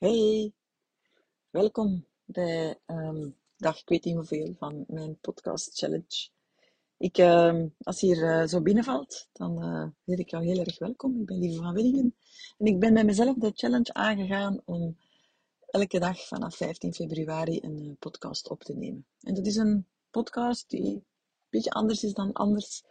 Hey, 0.00 0.52
welkom 1.50 2.06
bij 2.24 2.78
um, 2.86 3.36
dag, 3.56 3.80
ik 3.80 3.88
weet 3.88 4.04
niet 4.04 4.14
hoeveel, 4.14 4.54
van 4.58 4.84
mijn 4.88 5.18
podcast 5.20 5.78
challenge. 5.78 6.28
Ik, 6.96 7.18
uh, 7.18 7.62
als 7.82 8.00
hier 8.00 8.16
uh, 8.16 8.46
zo 8.46 8.60
binnenvalt, 8.60 9.28
dan 9.32 9.64
uh, 9.64 9.88
heet 10.04 10.18
ik 10.18 10.30
jou 10.30 10.44
heel 10.44 10.64
erg 10.64 10.78
welkom. 10.78 11.20
Ik 11.20 11.26
ben 11.26 11.38
Lieve 11.38 11.62
van 11.62 11.74
Willingen 11.74 12.16
en 12.58 12.66
ik 12.66 12.78
ben 12.78 12.94
bij 12.94 13.04
mezelf 13.04 13.36
de 13.36 13.52
challenge 13.54 13.92
aangegaan 13.92 14.60
om 14.64 14.96
elke 15.70 15.98
dag 15.98 16.26
vanaf 16.26 16.56
15 16.56 16.94
februari 16.94 17.58
een 17.62 17.84
uh, 17.84 17.92
podcast 17.98 18.48
op 18.48 18.62
te 18.62 18.74
nemen. 18.74 19.06
En 19.22 19.34
dat 19.34 19.46
is 19.46 19.56
een 19.56 19.86
podcast 20.10 20.70
die 20.70 20.84
een 20.84 21.04
beetje 21.50 21.70
anders 21.70 22.04
is 22.04 22.14
dan 22.14 22.32
anders 22.32 22.84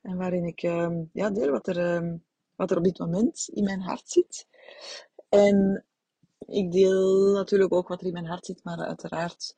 en 0.00 0.16
waarin 0.16 0.44
ik 0.44 0.62
um, 0.62 1.10
ja, 1.12 1.30
deel 1.30 1.50
wat 1.50 1.66
er, 1.66 2.20
wat 2.56 2.70
er 2.70 2.76
op 2.76 2.84
dit 2.84 2.98
moment 2.98 3.48
in 3.52 3.64
mijn 3.64 3.80
hart 3.80 4.10
zit. 4.10 4.46
En 5.28 5.84
ik 6.46 6.72
deel 6.72 7.32
natuurlijk 7.32 7.72
ook 7.72 7.88
wat 7.88 8.00
er 8.00 8.06
in 8.06 8.12
mijn 8.12 8.26
hart 8.26 8.46
zit, 8.46 8.64
maar 8.64 8.78
uiteraard 8.78 9.56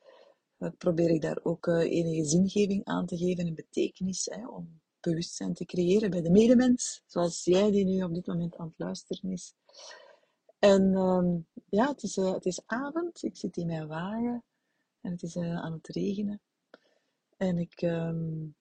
uh, 0.58 0.70
probeer 0.78 1.10
ik 1.10 1.22
daar 1.22 1.38
ook 1.42 1.66
uh, 1.66 1.78
enige 1.78 2.24
zingeving 2.24 2.84
aan 2.84 3.06
te 3.06 3.16
geven 3.16 3.46
en 3.46 3.54
betekenis, 3.54 4.28
hè, 4.30 4.48
om 4.48 4.80
bewustzijn 5.00 5.54
te 5.54 5.64
creëren 5.64 6.10
bij 6.10 6.22
de 6.22 6.30
medemens, 6.30 7.02
zoals 7.06 7.44
jij 7.44 7.70
die 7.70 7.84
nu 7.84 8.02
op 8.02 8.14
dit 8.14 8.26
moment 8.26 8.56
aan 8.56 8.66
het 8.66 8.78
luisteren 8.78 9.30
is. 9.30 9.54
En 10.58 10.82
um, 10.94 11.46
ja, 11.68 11.88
het 11.88 12.02
is, 12.02 12.16
uh, 12.16 12.32
het 12.32 12.46
is 12.46 12.62
avond, 12.66 13.22
ik 13.22 13.36
zit 13.36 13.56
in 13.56 13.66
mijn 13.66 13.86
wagen 13.86 14.44
en 15.00 15.10
het 15.10 15.22
is 15.22 15.36
aan 15.36 15.72
het 15.72 15.88
regenen. 15.88 16.40
En 17.36 17.58
ik, 17.58 17.82
um, 17.82 18.56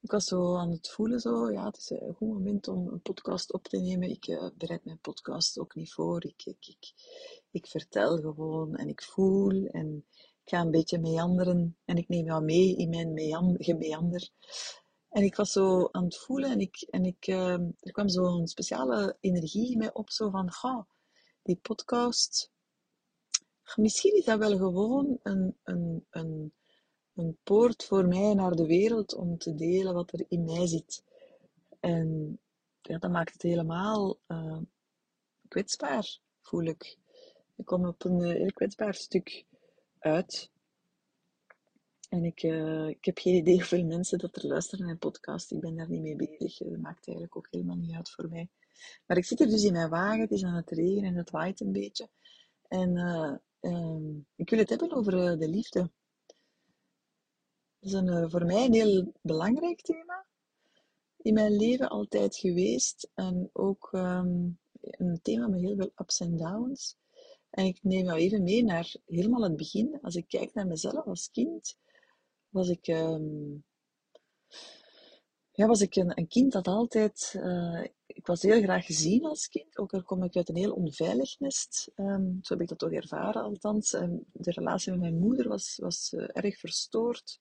ik 0.00 0.10
was 0.10 0.24
zo 0.24 0.56
aan 0.56 0.70
het 0.70 0.90
voelen, 0.90 1.20
zo, 1.20 1.50
ja, 1.50 1.64
het 1.64 1.76
is 1.76 1.90
een 1.90 2.14
goed 2.14 2.28
moment 2.28 2.68
om 2.68 2.88
een 2.88 3.00
podcast 3.00 3.52
op 3.52 3.62
te 3.62 3.76
nemen. 3.76 4.10
Ik 4.10 4.26
uh, 4.26 4.48
bereid 4.54 4.84
mijn 4.84 4.98
podcast 4.98 5.58
ook 5.58 5.74
niet 5.74 5.92
voor. 5.92 6.24
Ik, 6.24 6.44
ik, 6.44 6.66
ik, 6.66 6.92
ik 7.50 7.66
vertel 7.66 8.16
gewoon 8.16 8.76
en 8.76 8.88
ik 8.88 9.02
voel 9.02 9.66
en 9.66 10.04
ik 10.44 10.50
ga 10.50 10.60
een 10.60 10.70
beetje 10.70 10.98
meanderen. 10.98 11.76
En 11.84 11.96
ik 11.96 12.08
neem 12.08 12.24
jou 12.24 12.44
mee 12.44 12.76
in 12.76 12.88
mijn 12.88 13.54
gemeander. 13.58 14.30
En 15.10 15.22
ik 15.22 15.36
was 15.36 15.52
zo 15.52 15.88
aan 15.92 16.04
het 16.04 16.16
voelen 16.16 16.50
en, 16.50 16.60
ik, 16.60 16.86
en 16.90 17.04
ik, 17.04 17.26
uh, 17.26 17.52
er 17.80 17.92
kwam 17.92 18.08
zo'n 18.08 18.46
speciale 18.46 19.16
energie 19.20 19.72
in 19.72 19.78
mij 19.78 19.92
op, 19.92 20.10
zo 20.10 20.30
van, 20.30 20.52
ga, 20.52 20.86
die 21.42 21.56
podcast, 21.56 22.50
misschien 23.74 24.16
is 24.16 24.24
dat 24.24 24.38
wel 24.38 24.56
gewoon 24.56 25.18
een, 25.22 25.56
een, 25.62 26.06
een 26.10 26.52
een 27.20 27.38
poort 27.42 27.84
voor 27.84 28.08
mij 28.08 28.34
naar 28.34 28.56
de 28.56 28.66
wereld 28.66 29.14
om 29.14 29.38
te 29.38 29.54
delen 29.54 29.94
wat 29.94 30.12
er 30.12 30.24
in 30.28 30.44
mij 30.44 30.66
zit. 30.66 31.04
En 31.80 32.38
ja, 32.82 32.98
dat 32.98 33.10
maakt 33.10 33.32
het 33.32 33.42
helemaal 33.42 34.18
uh, 34.28 34.58
kwetsbaar, 35.48 36.18
voel 36.42 36.64
ik. 36.64 36.98
Ik 37.56 37.64
kom 37.64 37.86
op 37.86 38.04
een 38.04 38.20
eh, 38.22 38.32
heel 38.32 38.52
kwetsbaar 38.52 38.94
stuk 38.94 39.44
uit. 39.98 40.50
En 42.08 42.24
ik, 42.24 42.42
uh, 42.42 42.88
ik 42.88 43.04
heb 43.04 43.18
geen 43.18 43.34
idee 43.34 43.54
hoeveel 43.54 43.84
mensen 43.84 44.18
dat 44.18 44.36
er 44.36 44.46
luisteren 44.46 44.78
naar 44.78 44.88
mijn 44.88 45.12
podcast. 45.12 45.52
Ik 45.52 45.60
ben 45.60 45.76
daar 45.76 45.90
niet 45.90 46.02
mee 46.02 46.16
bezig. 46.16 46.58
Dat 46.58 46.80
maakt 46.80 47.06
eigenlijk 47.06 47.36
ook 47.36 47.48
helemaal 47.50 47.76
niet 47.76 47.94
uit 47.94 48.10
voor 48.10 48.28
mij. 48.28 48.48
Maar 49.06 49.16
ik 49.16 49.24
zit 49.24 49.40
er 49.40 49.48
dus 49.48 49.64
in 49.64 49.72
mijn 49.72 49.90
wagen. 49.90 50.20
Het 50.20 50.30
is 50.30 50.44
aan 50.44 50.54
het 50.54 50.70
regenen 50.70 51.10
en 51.10 51.16
het 51.16 51.30
waait 51.30 51.60
een 51.60 51.72
beetje. 51.72 52.08
En 52.68 52.96
um, 53.60 54.26
ik 54.36 54.50
wil 54.50 54.58
het 54.58 54.68
hebben 54.68 54.92
over 54.92 55.38
de 55.38 55.48
liefde. 55.48 55.90
Is 57.80 57.92
een, 57.92 58.08
eh, 58.08 58.30
voor 58.30 58.44
mij 58.44 58.64
een 58.64 58.72
heel 58.72 59.12
belangrijk 59.22 59.80
thema 59.80 60.26
in 61.16 61.34
mijn 61.34 61.56
leven 61.56 61.88
altijd 61.88 62.36
geweest. 62.36 63.10
En 63.14 63.50
ook 63.52 63.88
um, 63.92 64.58
een 64.80 65.18
thema 65.22 65.46
met 65.46 65.60
heel 65.60 65.76
veel 65.76 65.92
ups 65.96 66.20
en 66.20 66.36
downs. 66.36 66.96
En 67.50 67.64
ik 67.64 67.78
neem 67.82 68.04
jou 68.04 68.18
even 68.18 68.42
mee 68.42 68.64
naar 68.64 68.94
helemaal 69.06 69.42
het 69.42 69.56
begin. 69.56 69.98
Als 70.02 70.14
ik 70.14 70.28
kijk 70.28 70.54
naar 70.54 70.66
mezelf 70.66 71.06
als 71.06 71.30
kind, 71.30 71.76
was 72.48 72.68
ik, 72.68 72.86
um, 72.88 73.64
ja, 75.52 75.66
was 75.66 75.80
ik 75.80 75.96
een, 75.96 76.18
een, 76.18 76.28
kind 76.28 76.52
dat 76.52 76.68
altijd. 76.68 77.32
Uh, 77.36 77.84
ik 78.06 78.26
was 78.26 78.42
heel 78.42 78.62
graag 78.62 78.86
gezien 78.86 79.24
als 79.24 79.48
kind, 79.48 79.78
ook 79.78 79.94
al 79.94 80.02
kom 80.02 80.24
ik 80.24 80.36
uit 80.36 80.48
een 80.48 80.56
heel 80.56 80.72
onveilig 80.72 81.38
nest. 81.38 81.90
Um, 81.96 82.38
zo 82.42 82.52
heb 82.52 82.62
ik 82.62 82.68
dat 82.68 82.78
toch 82.78 82.92
ervaren, 82.92 83.42
althans. 83.42 83.90
de 83.90 84.50
relatie 84.50 84.90
met 84.90 85.00
mijn 85.00 85.18
moeder 85.18 85.48
was, 85.48 85.76
was 85.76 86.12
uh, 86.12 86.28
erg 86.32 86.58
verstoord. 86.58 87.40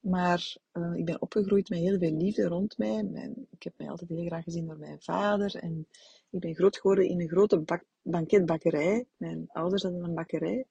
Maar 0.00 0.56
uh, 0.72 0.94
ik 0.94 1.04
ben 1.04 1.22
opgegroeid 1.22 1.68
met 1.68 1.78
heel 1.78 1.98
veel 1.98 2.16
liefde 2.16 2.46
rond 2.46 2.78
mij. 2.78 3.02
Mijn, 3.02 3.46
ik 3.50 3.62
heb 3.62 3.72
mij 3.76 3.90
altijd 3.90 4.10
heel 4.10 4.26
graag 4.26 4.44
gezien 4.44 4.66
door 4.66 4.78
mijn 4.78 5.02
vader. 5.02 5.54
En 5.54 5.86
ik 6.30 6.40
ben 6.40 6.54
groot 6.54 6.76
geworden 6.76 7.08
in 7.08 7.20
een 7.20 7.28
grote 7.28 7.58
bak, 7.58 7.84
banketbakkerij. 8.02 9.06
Mijn 9.16 9.48
ouders 9.48 9.82
hadden 9.82 10.04
een 10.04 10.14
bakkerij. 10.14 10.66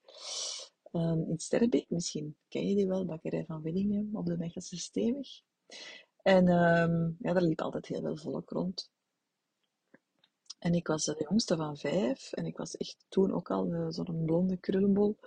Um, 0.91 1.29
in 1.29 1.39
Sterrebeek 1.39 1.89
misschien. 1.89 2.35
Ken 2.47 2.67
je 2.67 2.75
die 2.75 2.87
wel? 2.87 3.05
Bakkerij 3.05 3.45
van 3.45 3.61
Willingen 3.61 4.09
op 4.13 4.25
de 4.25 4.37
Mechelse 4.37 4.77
Stevig. 4.77 5.41
En 6.21 6.47
um, 6.47 7.17
ja, 7.19 7.33
daar 7.33 7.41
liep 7.41 7.61
altijd 7.61 7.87
heel 7.87 8.01
veel 8.01 8.17
volk 8.17 8.49
rond. 8.49 8.91
En 10.59 10.73
ik 10.73 10.87
was 10.87 11.05
de 11.05 11.25
jongste 11.29 11.55
van 11.55 11.77
vijf. 11.77 12.31
En 12.33 12.45
ik 12.45 12.57
was 12.57 12.77
echt 12.77 13.05
toen 13.09 13.33
ook 13.33 13.51
al 13.51 13.91
zo'n 13.91 14.25
blonde 14.25 14.57
krullenbol. 14.57 15.17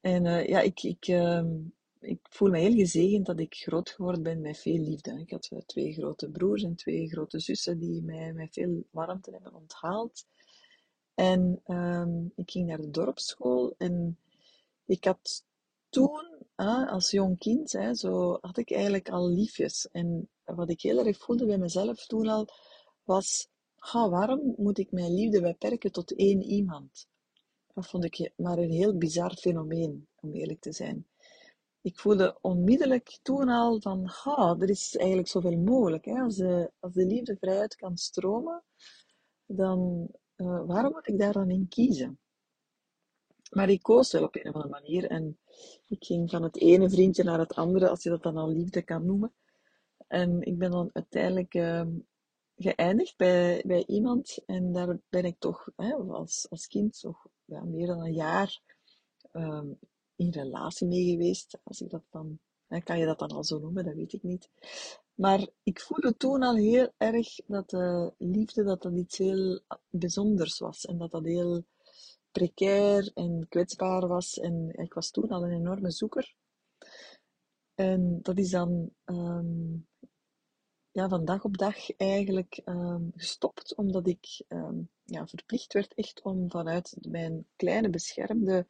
En 0.00 0.24
uh, 0.24 0.46
ja, 0.46 0.60
ik, 0.60 0.82
ik, 0.82 1.08
um, 1.08 1.74
ik 2.00 2.20
voel 2.22 2.50
me 2.50 2.58
heel 2.58 2.74
gezegend 2.74 3.26
dat 3.26 3.40
ik 3.40 3.54
groot 3.54 3.90
geworden 3.90 4.22
ben 4.22 4.40
met 4.40 4.58
veel 4.58 4.78
liefde. 4.78 5.20
Ik 5.20 5.30
had 5.30 5.50
twee 5.66 5.92
grote 5.92 6.30
broers 6.30 6.62
en 6.62 6.76
twee 6.76 7.08
grote 7.08 7.38
zussen 7.38 7.78
die 7.78 8.02
mij 8.02 8.32
met 8.32 8.52
veel 8.52 8.84
warmte 8.90 9.30
hebben 9.30 9.54
onthaald. 9.54 10.26
En 11.14 11.62
um, 11.66 12.32
ik 12.36 12.50
ging 12.50 12.66
naar 12.66 12.80
de 12.80 12.90
dorpsschool 12.90 13.74
en 13.78 14.18
ik 14.84 15.04
had 15.04 15.44
toen, 15.88 16.44
uh, 16.56 16.92
als 16.92 17.10
jong 17.10 17.38
kind, 17.38 17.70
zo 17.92 18.38
had 18.40 18.58
ik 18.58 18.70
eigenlijk 18.72 19.08
al 19.08 19.28
liefjes. 19.28 19.88
En 19.92 20.28
wat 20.44 20.70
ik 20.70 20.80
heel 20.80 21.06
erg 21.06 21.18
voelde 21.18 21.46
bij 21.46 21.58
mezelf 21.58 22.06
toen 22.06 22.28
al, 22.28 22.48
was, 23.04 23.48
waarom 23.92 24.54
moet 24.56 24.78
ik 24.78 24.92
mijn 24.92 25.14
liefde 25.14 25.40
beperken 25.40 25.92
tot 25.92 26.16
één 26.16 26.42
iemand? 26.42 27.06
Dat 27.74 27.86
vond 27.86 28.04
ik 28.04 28.32
maar 28.36 28.58
een 28.58 28.70
heel 28.70 28.96
bizar 28.96 29.36
fenomeen, 29.36 30.08
om 30.20 30.32
eerlijk 30.32 30.60
te 30.60 30.72
zijn 30.72 31.06
ik 31.80 31.98
voelde 31.98 32.38
onmiddellijk 32.40 33.18
toen 33.22 33.48
al 33.48 33.80
van, 33.80 34.06
ha, 34.06 34.56
er 34.58 34.68
is 34.68 34.96
eigenlijk 34.96 35.28
zoveel 35.28 35.58
mogelijk. 35.58 36.04
Hè? 36.04 36.20
Als, 36.20 36.36
de, 36.36 36.72
als 36.78 36.92
de 36.92 37.06
liefde 37.06 37.36
vrijuit 37.36 37.76
kan 37.76 37.96
stromen, 37.96 38.64
dan 39.46 40.08
uh, 40.36 40.62
waarom 40.66 40.92
moet 40.92 41.08
ik 41.08 41.18
daar 41.18 41.32
dan 41.32 41.50
in 41.50 41.68
kiezen? 41.68 42.18
Maar 43.50 43.68
ik 43.68 43.82
koos 43.82 44.12
wel 44.12 44.22
op 44.22 44.34
een 44.34 44.48
of 44.48 44.54
andere 44.54 44.68
manier 44.68 45.04
en 45.10 45.38
ik 45.86 46.04
ging 46.04 46.30
van 46.30 46.42
het 46.42 46.56
ene 46.56 46.90
vriendje 46.90 47.24
naar 47.24 47.38
het 47.38 47.54
andere, 47.54 47.88
als 47.88 48.02
je 48.02 48.10
dat 48.10 48.22
dan 48.22 48.36
al 48.36 48.48
liefde 48.48 48.82
kan 48.82 49.06
noemen. 49.06 49.32
En 50.06 50.42
ik 50.42 50.58
ben 50.58 50.70
dan 50.70 50.90
uiteindelijk 50.92 51.54
uh, 51.54 51.86
geëindigd 52.56 53.16
bij, 53.16 53.62
bij 53.66 53.84
iemand 53.86 54.38
en 54.46 54.72
daar 54.72 54.98
ben 55.08 55.24
ik 55.24 55.38
toch 55.38 55.68
hè, 55.76 55.94
als, 55.94 56.46
als 56.50 56.66
kind 56.66 57.00
toch 57.00 57.26
ja, 57.44 57.64
meer 57.64 57.86
dan 57.86 58.00
een 58.00 58.14
jaar 58.14 58.60
uh, 59.32 59.62
in 60.18 60.30
relatie 60.30 60.86
mee 60.86 61.04
geweest. 61.04 61.58
Als 61.62 61.80
ik 61.80 61.90
dat 61.90 62.02
dan, 62.10 62.38
kan 62.84 62.98
je 62.98 63.06
dat 63.06 63.18
dan 63.18 63.30
al 63.30 63.44
zo 63.44 63.58
noemen, 63.58 63.84
dat 63.84 63.94
weet 63.94 64.12
ik 64.12 64.22
niet. 64.22 64.48
Maar 65.14 65.48
ik 65.62 65.80
voelde 65.80 66.16
toen 66.16 66.42
al 66.42 66.56
heel 66.56 66.92
erg 66.96 67.36
dat 67.46 67.70
de 67.70 68.12
liefde 68.18 68.64
dat 68.64 68.82
dat 68.82 68.92
iets 68.92 69.18
heel 69.18 69.60
bijzonders 69.90 70.58
was. 70.58 70.84
En 70.84 70.98
dat 70.98 71.10
dat 71.10 71.24
heel 71.24 71.64
precair 72.32 73.10
en 73.14 73.46
kwetsbaar 73.48 74.06
was. 74.06 74.38
En 74.38 74.72
ik 74.76 74.94
was 74.94 75.10
toen 75.10 75.28
al 75.28 75.44
een 75.44 75.52
enorme 75.52 75.90
zoeker. 75.90 76.34
En 77.74 78.18
dat 78.22 78.38
is 78.38 78.50
dan 78.50 78.90
um, 79.04 79.86
ja, 80.90 81.08
van 81.08 81.24
dag 81.24 81.44
op 81.44 81.58
dag 81.58 81.96
eigenlijk 81.96 82.60
um, 82.64 83.12
gestopt, 83.14 83.74
omdat 83.74 84.06
ik 84.06 84.44
um, 84.48 84.90
ja, 85.04 85.26
verplicht 85.26 85.72
werd 85.72 85.94
echt 85.94 86.22
om 86.22 86.50
vanuit 86.50 86.96
mijn 87.00 87.46
kleine 87.56 87.90
beschermde 87.90 88.66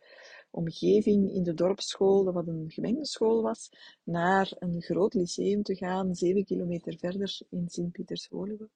omgeving 0.51 1.33
in 1.33 1.43
de 1.43 1.55
dorpsschool, 1.55 2.33
wat 2.33 2.47
een 2.47 2.71
gemengde 2.71 3.07
school 3.07 3.43
was, 3.43 3.71
naar 4.03 4.53
een 4.59 4.83
groot 4.83 5.15
lyceum 5.15 5.63
te 5.63 5.75
gaan, 5.75 6.15
zeven 6.15 6.45
kilometer 6.45 6.97
verder 6.99 7.41
in 7.51 7.69
Sint-Pieters-Woluwe. 7.69 8.69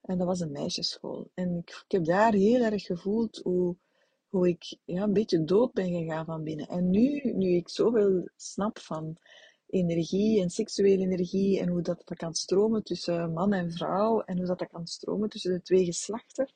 En 0.00 0.18
dat 0.18 0.26
was 0.26 0.40
een 0.40 0.52
meisjesschool. 0.52 1.30
En 1.34 1.56
ik, 1.56 1.70
ik, 1.70 1.92
heb 1.92 2.04
daar 2.04 2.32
heel 2.32 2.62
erg 2.62 2.82
gevoeld 2.82 3.40
hoe, 3.42 3.76
hoe 4.28 4.48
ik 4.48 4.78
ja, 4.84 5.02
een 5.02 5.12
beetje 5.12 5.44
dood 5.44 5.72
ben 5.72 5.90
gegaan 5.90 6.24
van 6.24 6.42
binnen. 6.42 6.68
En 6.68 6.90
nu, 6.90 7.32
nu 7.34 7.48
ik 7.54 7.68
zoveel 7.68 8.28
snap 8.36 8.78
van 8.78 9.16
energie 9.66 10.40
en 10.40 10.50
seksuele 10.50 11.02
energie 11.02 11.60
en 11.60 11.68
hoe 11.68 11.82
dat, 11.82 12.02
dat 12.04 12.18
kan 12.18 12.34
stromen 12.34 12.84
tussen 12.84 13.32
man 13.32 13.52
en 13.52 13.72
vrouw 13.72 14.20
en 14.20 14.36
hoe 14.36 14.46
dat, 14.46 14.58
dat 14.58 14.68
kan 14.68 14.86
stromen 14.86 15.28
tussen 15.28 15.52
de 15.52 15.62
twee 15.62 15.84
geslachten, 15.84 16.52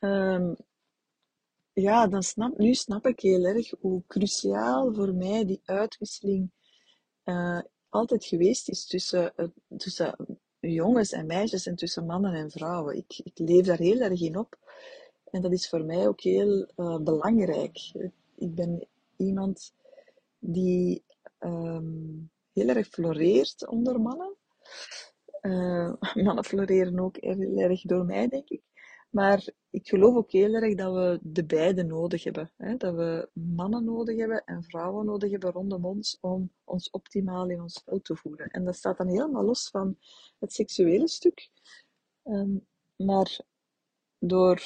um, 0.00 0.56
ja, 1.72 2.06
dan 2.06 2.22
snap, 2.22 2.58
nu 2.58 2.74
snap 2.74 3.06
ik 3.06 3.20
heel 3.20 3.44
erg 3.44 3.70
hoe 3.80 4.02
cruciaal 4.06 4.94
voor 4.94 5.14
mij 5.14 5.44
die 5.44 5.60
uitwisseling 5.64 6.50
uh, 7.24 7.60
altijd 7.88 8.24
geweest 8.24 8.68
is 8.68 8.86
tussen, 8.86 9.32
uh, 9.36 9.46
tussen 9.76 10.38
jongens 10.60 11.12
en 11.12 11.26
meisjes 11.26 11.66
en 11.66 11.76
tussen 11.76 12.06
mannen 12.06 12.34
en 12.34 12.50
vrouwen. 12.50 12.96
Ik, 12.96 13.20
ik 13.24 13.38
leef 13.38 13.66
daar 13.66 13.78
heel 13.78 14.00
erg 14.00 14.20
in 14.20 14.38
op. 14.38 14.58
En 15.30 15.42
dat 15.42 15.52
is 15.52 15.68
voor 15.68 15.84
mij 15.84 16.08
ook 16.08 16.20
heel 16.20 16.70
uh, 16.76 16.98
belangrijk. 16.98 17.92
Ik 18.36 18.54
ben 18.54 18.86
iemand 19.16 19.74
die 20.38 21.04
um, 21.38 22.30
heel 22.52 22.68
erg 22.68 22.88
floreert 22.88 23.66
onder 23.66 24.00
mannen. 24.00 24.36
Mannen 26.24 26.44
floreren 26.44 26.98
ook 27.00 27.16
heel 27.20 27.58
erg 27.58 27.82
door 27.82 28.04
mij, 28.04 28.28
denk 28.28 28.48
ik. 28.48 28.62
Maar 29.10 29.52
ik 29.72 29.88
geloof 29.88 30.16
ook 30.16 30.30
heel 30.30 30.54
erg 30.54 30.74
dat 30.74 30.94
we 30.94 31.18
de 31.22 31.44
beide 31.44 31.82
nodig 31.82 32.24
hebben. 32.24 32.52
Hè? 32.56 32.76
Dat 32.76 32.94
we 32.94 33.28
mannen 33.32 33.84
nodig 33.84 34.18
hebben 34.18 34.44
en 34.44 34.62
vrouwen 34.62 35.06
nodig 35.06 35.30
hebben 35.30 35.52
rondom 35.52 35.84
ons 35.84 36.18
om 36.20 36.52
ons 36.64 36.90
optimaal 36.90 37.48
in 37.48 37.60
ons 37.60 37.74
spel 37.74 38.00
te 38.00 38.16
voelen. 38.16 38.46
En 38.46 38.64
dat 38.64 38.76
staat 38.76 38.96
dan 38.96 39.08
helemaal 39.08 39.44
los 39.44 39.68
van 39.68 39.98
het 40.38 40.52
seksuele 40.52 41.08
stuk. 41.08 41.50
Um, 42.24 42.66
maar 42.96 43.40
door 44.18 44.62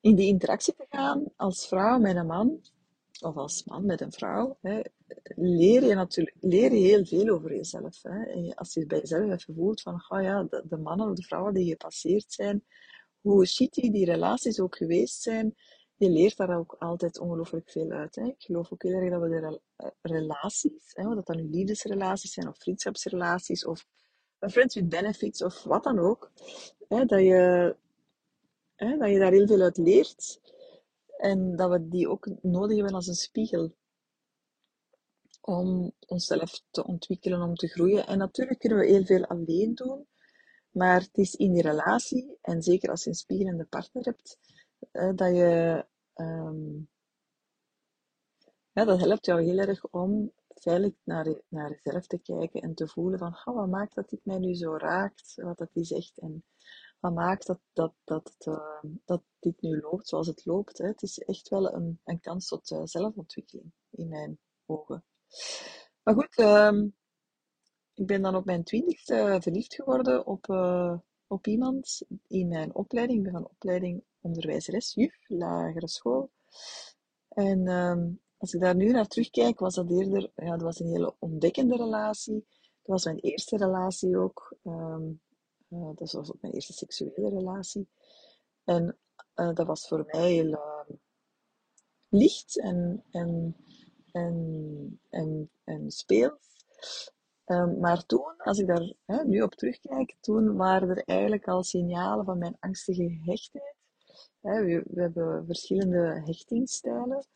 in 0.00 0.14
die 0.14 0.26
interactie 0.26 0.74
te 0.74 0.86
gaan 0.88 1.24
als 1.36 1.68
vrouw 1.68 1.98
met 1.98 2.16
een 2.16 2.26
man, 2.26 2.60
of 3.20 3.36
als 3.36 3.64
man 3.64 3.86
met 3.86 4.00
een 4.00 4.12
vrouw, 4.12 4.58
hè, 4.60 4.80
leer 5.36 5.84
je 5.84 5.94
natuurlijk 5.94 6.36
leer 6.40 6.72
je 6.72 6.86
heel 6.86 7.04
veel 7.04 7.28
over 7.28 7.54
jezelf. 7.54 8.02
Hè. 8.02 8.54
als 8.54 8.74
je 8.74 8.86
bij 8.86 8.98
jezelf 8.98 9.30
even 9.30 9.54
voelt 9.54 9.80
van, 9.80 10.04
oh 10.08 10.22
ja, 10.22 10.42
de, 10.42 10.64
de 10.68 10.76
mannen 10.76 11.10
of 11.10 11.16
de 11.16 11.22
vrouwen 11.22 11.54
die 11.54 11.70
gepasseerd 11.70 12.32
zijn, 12.32 12.64
hoe 13.22 13.46
shitty 13.46 13.90
die 13.90 14.04
relaties 14.04 14.60
ook 14.60 14.76
geweest 14.76 15.22
zijn, 15.22 15.54
je 15.96 16.10
leert 16.10 16.36
daar 16.36 16.58
ook 16.58 16.76
altijd 16.78 17.18
ongelooflijk 17.18 17.70
veel 17.70 17.90
uit. 17.90 18.14
Hè. 18.14 18.24
Ik 18.24 18.42
geloof 18.42 18.72
ook 18.72 18.82
heel 18.82 18.92
erg 18.92 19.10
dat 19.10 19.20
we 19.20 19.28
de 19.28 19.60
eh, 19.76 19.88
relaties, 20.02 20.90
hè, 20.92 21.08
of 21.08 21.24
dat 21.24 21.36
nu 21.36 21.48
liefdesrelaties 21.50 22.32
zijn, 22.32 22.48
of 22.48 22.58
vriendschapsrelaties, 22.58 23.64
of 23.66 23.86
friends 24.38 24.74
with 24.74 24.88
benefits, 24.88 25.42
of 25.42 25.62
wat 25.62 25.84
dan 25.84 25.98
ook, 25.98 26.30
hè, 26.88 27.04
dat, 27.04 27.20
je, 27.20 27.76
hè, 28.74 28.96
dat 28.96 29.10
je 29.10 29.18
daar 29.18 29.32
heel 29.32 29.46
veel 29.46 29.60
uit 29.60 29.76
leert. 29.76 30.40
En 31.16 31.56
dat 31.56 31.70
we 31.70 31.88
die 31.88 32.08
ook 32.08 32.28
nodig 32.42 32.76
hebben 32.76 32.94
als 32.94 33.06
een 33.06 33.14
spiegel. 33.14 33.74
Om 35.40 35.92
onszelf 36.06 36.62
te 36.70 36.86
ontwikkelen, 36.86 37.42
om 37.42 37.54
te 37.54 37.68
groeien. 37.68 38.06
En 38.06 38.18
natuurlijk 38.18 38.58
kunnen 38.58 38.78
we 38.78 38.86
heel 38.86 39.04
veel 39.04 39.24
alleen 39.26 39.74
doen. 39.74 40.06
Maar 40.72 41.00
het 41.00 41.16
is 41.16 41.34
in 41.34 41.52
die 41.52 41.62
relatie, 41.62 42.38
en 42.40 42.62
zeker 42.62 42.90
als 42.90 43.04
je 43.04 43.10
een 43.10 43.16
spiegelende 43.16 43.64
partner 43.64 44.04
hebt, 44.04 44.38
dat 45.16 45.34
je. 45.36 45.86
Um, 46.14 46.90
ja, 48.72 48.84
dat 48.84 49.00
helpt 49.00 49.26
jou 49.26 49.42
heel 49.42 49.58
erg 49.58 49.86
om 49.90 50.32
veilig 50.48 50.92
naar, 51.04 51.40
naar 51.48 51.70
jezelf 51.70 52.06
te 52.06 52.18
kijken 52.18 52.60
en 52.60 52.74
te 52.74 52.88
voelen 52.88 53.18
van, 53.18 53.36
wat 53.44 53.68
maakt 53.68 53.94
dat 53.94 54.08
dit 54.08 54.24
mij 54.24 54.38
nu 54.38 54.54
zo 54.54 54.76
raakt, 54.76 55.34
wat 55.34 55.58
dat 55.58 55.70
is 55.72 55.92
echt. 55.92 56.18
En 56.18 56.44
wat 57.00 57.14
maakt 57.14 57.46
dat, 57.46 57.60
dat, 57.72 57.94
dat, 58.04 58.34
uh, 58.48 58.82
dat 59.04 59.22
dit 59.38 59.60
nu 59.60 59.80
loopt 59.80 60.08
zoals 60.08 60.26
het 60.26 60.44
loopt. 60.44 60.78
Hè. 60.78 60.86
Het 60.86 61.02
is 61.02 61.18
echt 61.18 61.48
wel 61.48 61.74
een, 61.74 62.00
een 62.04 62.20
kans 62.20 62.48
tot 62.48 62.70
uh, 62.70 62.80
zelfontwikkeling 62.84 63.72
in 63.90 64.08
mijn 64.08 64.38
ogen. 64.66 65.04
Maar 66.02 66.14
goed, 66.14 66.38
uh, 66.38 66.82
ik 68.02 68.08
ben 68.08 68.22
dan 68.22 68.36
op 68.36 68.44
mijn 68.44 68.64
twintigste 68.64 69.38
verliefd 69.40 69.74
geworden 69.74 70.26
op, 70.26 70.46
uh, 70.46 70.98
op 71.26 71.46
iemand 71.46 72.02
in 72.26 72.48
mijn 72.48 72.74
opleiding. 72.74 73.18
Ik 73.18 73.24
ben 73.24 73.32
van 73.32 73.50
opleiding 73.50 74.02
onderwijzeres, 74.20 74.94
juf, 74.94 75.14
lagere 75.28 75.88
school. 75.88 76.30
En 77.28 77.68
ehm, 77.68 78.10
als 78.36 78.54
ik 78.54 78.60
daar 78.60 78.74
nu 78.74 78.90
naar 78.90 79.06
terugkijk, 79.06 79.58
was 79.58 79.74
dat 79.74 79.90
eerder, 79.90 80.30
ja, 80.36 80.50
dat 80.50 80.62
was 80.62 80.80
een 80.80 80.86
hele 80.86 81.14
ontdekkende 81.18 81.76
relatie. 81.76 82.34
Dat 82.82 82.92
was 82.92 83.04
mijn 83.04 83.18
eerste 83.18 83.56
relatie 83.56 84.18
ook. 84.18 84.56
Um, 84.64 85.20
uh, 85.68 85.90
dat 85.94 86.12
was 86.12 86.32
ook 86.32 86.40
mijn 86.40 86.54
eerste 86.54 86.72
seksuele 86.72 87.28
relatie. 87.28 87.88
En 88.64 88.98
dat 89.34 89.66
was 89.66 89.88
voor 89.88 90.04
mij 90.06 90.32
heel 90.32 90.46
uh, 90.46 90.96
licht 92.08 92.60
en, 92.60 93.04
en, 93.10 93.56
en, 94.12 95.00
en, 95.10 95.50
en 95.64 95.90
speels. 95.90 96.50
Um, 97.52 97.78
maar 97.80 98.06
toen, 98.06 98.36
als 98.36 98.58
ik 98.58 98.66
daar 98.66 98.92
hè, 99.04 99.24
nu 99.24 99.42
op 99.42 99.54
terugkijk, 99.54 100.16
toen 100.20 100.56
waren 100.56 100.88
er 100.88 101.02
eigenlijk 101.04 101.48
al 101.48 101.62
signalen 101.62 102.24
van 102.24 102.38
mijn 102.38 102.56
angstige 102.60 103.18
hechtheid. 103.24 103.76
Hè, 104.40 104.64
we, 104.64 104.82
we, 104.90 105.00
hebben 105.00 105.46
verschillende 105.46 106.22
hechtingsstijlen. 106.24 107.26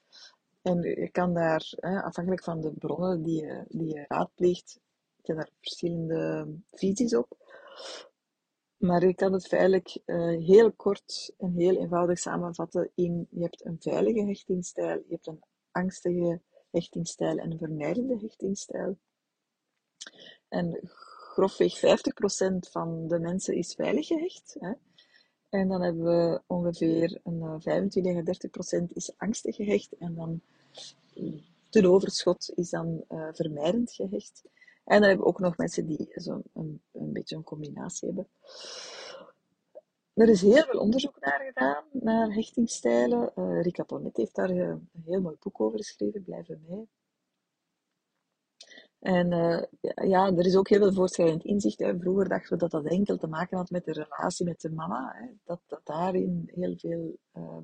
En 0.62 0.82
je 0.82 1.08
kan 1.10 1.34
daar, 1.34 1.72
hè, 1.76 2.02
afhankelijk 2.02 2.44
van 2.44 2.60
de 2.60 2.72
bronnen 2.72 3.22
die 3.22 3.44
je, 3.44 3.64
die 3.68 3.94
je 3.94 4.04
raadpleegt, 4.08 4.80
je 5.22 5.34
daar 5.34 5.50
verschillende 5.60 6.48
visies 6.70 7.16
op. 7.16 7.36
Maar 8.76 9.02
ik 9.02 9.16
kan 9.16 9.32
het 9.32 9.46
feitelijk 9.46 9.98
uh, 10.06 10.46
heel 10.46 10.72
kort 10.72 11.34
en 11.38 11.52
heel 11.52 11.76
eenvoudig 11.76 12.18
samenvatten 12.18 12.90
in 12.94 13.26
je 13.30 13.42
hebt 13.42 13.64
een 13.64 13.76
veilige 13.80 14.26
hechtingsstijl, 14.26 14.96
je 14.96 15.04
hebt 15.08 15.26
een 15.26 15.42
angstige 15.70 16.40
hechtingsstijl 16.70 17.36
en 17.36 17.50
een 17.50 17.58
vermijdende 17.58 18.18
hechtingsstijl. 18.18 18.98
En 20.48 20.80
grofweg 21.36 21.76
50% 21.76 21.80
van 22.70 23.08
de 23.08 23.18
mensen 23.18 23.54
is 23.54 23.74
veilig 23.74 24.06
gehecht. 24.06 24.56
Hè? 24.58 24.72
En 25.48 25.68
dan 25.68 25.82
hebben 25.82 26.04
we 26.04 26.40
ongeveer 26.46 27.20
een 27.24 27.62
25 27.62 28.16
à 28.16 28.82
30% 28.82 28.92
is 28.92 29.12
angstig 29.16 29.56
gehecht. 29.56 29.96
En 29.98 30.14
dan 30.14 30.40
de 31.70 31.90
overschot 31.90 32.52
is 32.54 32.70
dan 32.70 33.04
uh, 33.08 33.28
vermijdend 33.32 33.92
gehecht. 33.92 34.42
En 34.84 35.00
dan 35.00 35.08
hebben 35.08 35.26
we 35.26 35.32
ook 35.32 35.40
nog 35.40 35.56
mensen 35.56 35.86
die 35.86 36.08
zo 36.14 36.42
een, 36.54 36.82
een 36.92 37.12
beetje 37.12 37.36
een 37.36 37.44
combinatie 37.44 38.06
hebben. 38.06 38.28
Er 40.14 40.28
is 40.28 40.42
heel 40.42 40.64
veel 40.64 40.80
onderzoek 40.80 41.20
naar 41.20 41.40
gedaan, 41.46 41.84
naar 41.92 42.32
hechtingsstijlen. 42.32 43.32
Uh, 43.36 43.62
Rika 43.62 43.82
Palmet 43.82 44.16
heeft 44.16 44.34
daar 44.34 44.50
een 44.50 44.88
heel 45.04 45.20
mooi 45.20 45.36
boek 45.40 45.60
over 45.60 45.78
geschreven, 45.78 46.24
Blijf 46.24 46.48
mee. 46.48 46.88
En 48.98 49.32
uh, 49.32 49.62
ja, 50.08 50.26
er 50.26 50.46
is 50.46 50.56
ook 50.56 50.68
heel 50.68 50.78
veel 50.78 50.92
voortschrijdend 50.92 51.44
inzicht. 51.44 51.78
Hè. 51.78 51.98
Vroeger 51.98 52.28
dachten 52.28 52.52
we 52.52 52.56
dat 52.56 52.70
dat 52.70 52.84
enkel 52.84 53.16
te 53.16 53.26
maken 53.26 53.56
had 53.56 53.70
met 53.70 53.84
de 53.84 53.92
relatie 53.92 54.44
met 54.46 54.60
de 54.60 54.70
mama. 54.70 55.12
Hè. 55.14 55.26
Dat, 55.44 55.60
dat 55.66 55.80
daarin 55.84 56.50
heel 56.54 56.76
veel 56.76 57.18
uh, 57.34 57.58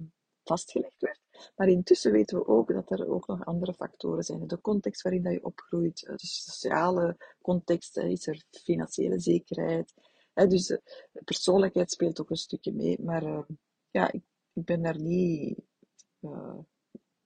vastgelegd 0.44 1.00
werd. 1.00 1.20
Maar 1.56 1.68
intussen 1.68 2.12
weten 2.12 2.38
we 2.38 2.46
ook 2.46 2.72
dat 2.72 2.90
er 2.90 3.08
ook 3.08 3.26
nog 3.26 3.44
andere 3.44 3.74
factoren 3.74 4.22
zijn. 4.22 4.46
De 4.46 4.60
context 4.60 5.02
waarin 5.02 5.22
dat 5.22 5.32
je 5.32 5.44
opgroeit, 5.44 6.00
de 6.00 6.26
sociale 6.26 7.16
context, 7.40 7.96
is 7.96 8.26
er 8.26 8.44
financiële 8.50 9.18
zekerheid. 9.18 9.94
Dus 10.34 10.66
de 10.66 10.80
persoonlijkheid 11.24 11.90
speelt 11.90 12.20
ook 12.20 12.30
een 12.30 12.36
stukje 12.36 12.72
mee. 12.72 13.02
Maar 13.02 13.22
uh, 13.22 13.42
ja, 13.90 14.12
ik, 14.12 14.22
ik, 14.52 14.64
ben 14.64 14.82
daar 14.82 15.00
niet... 15.00 15.58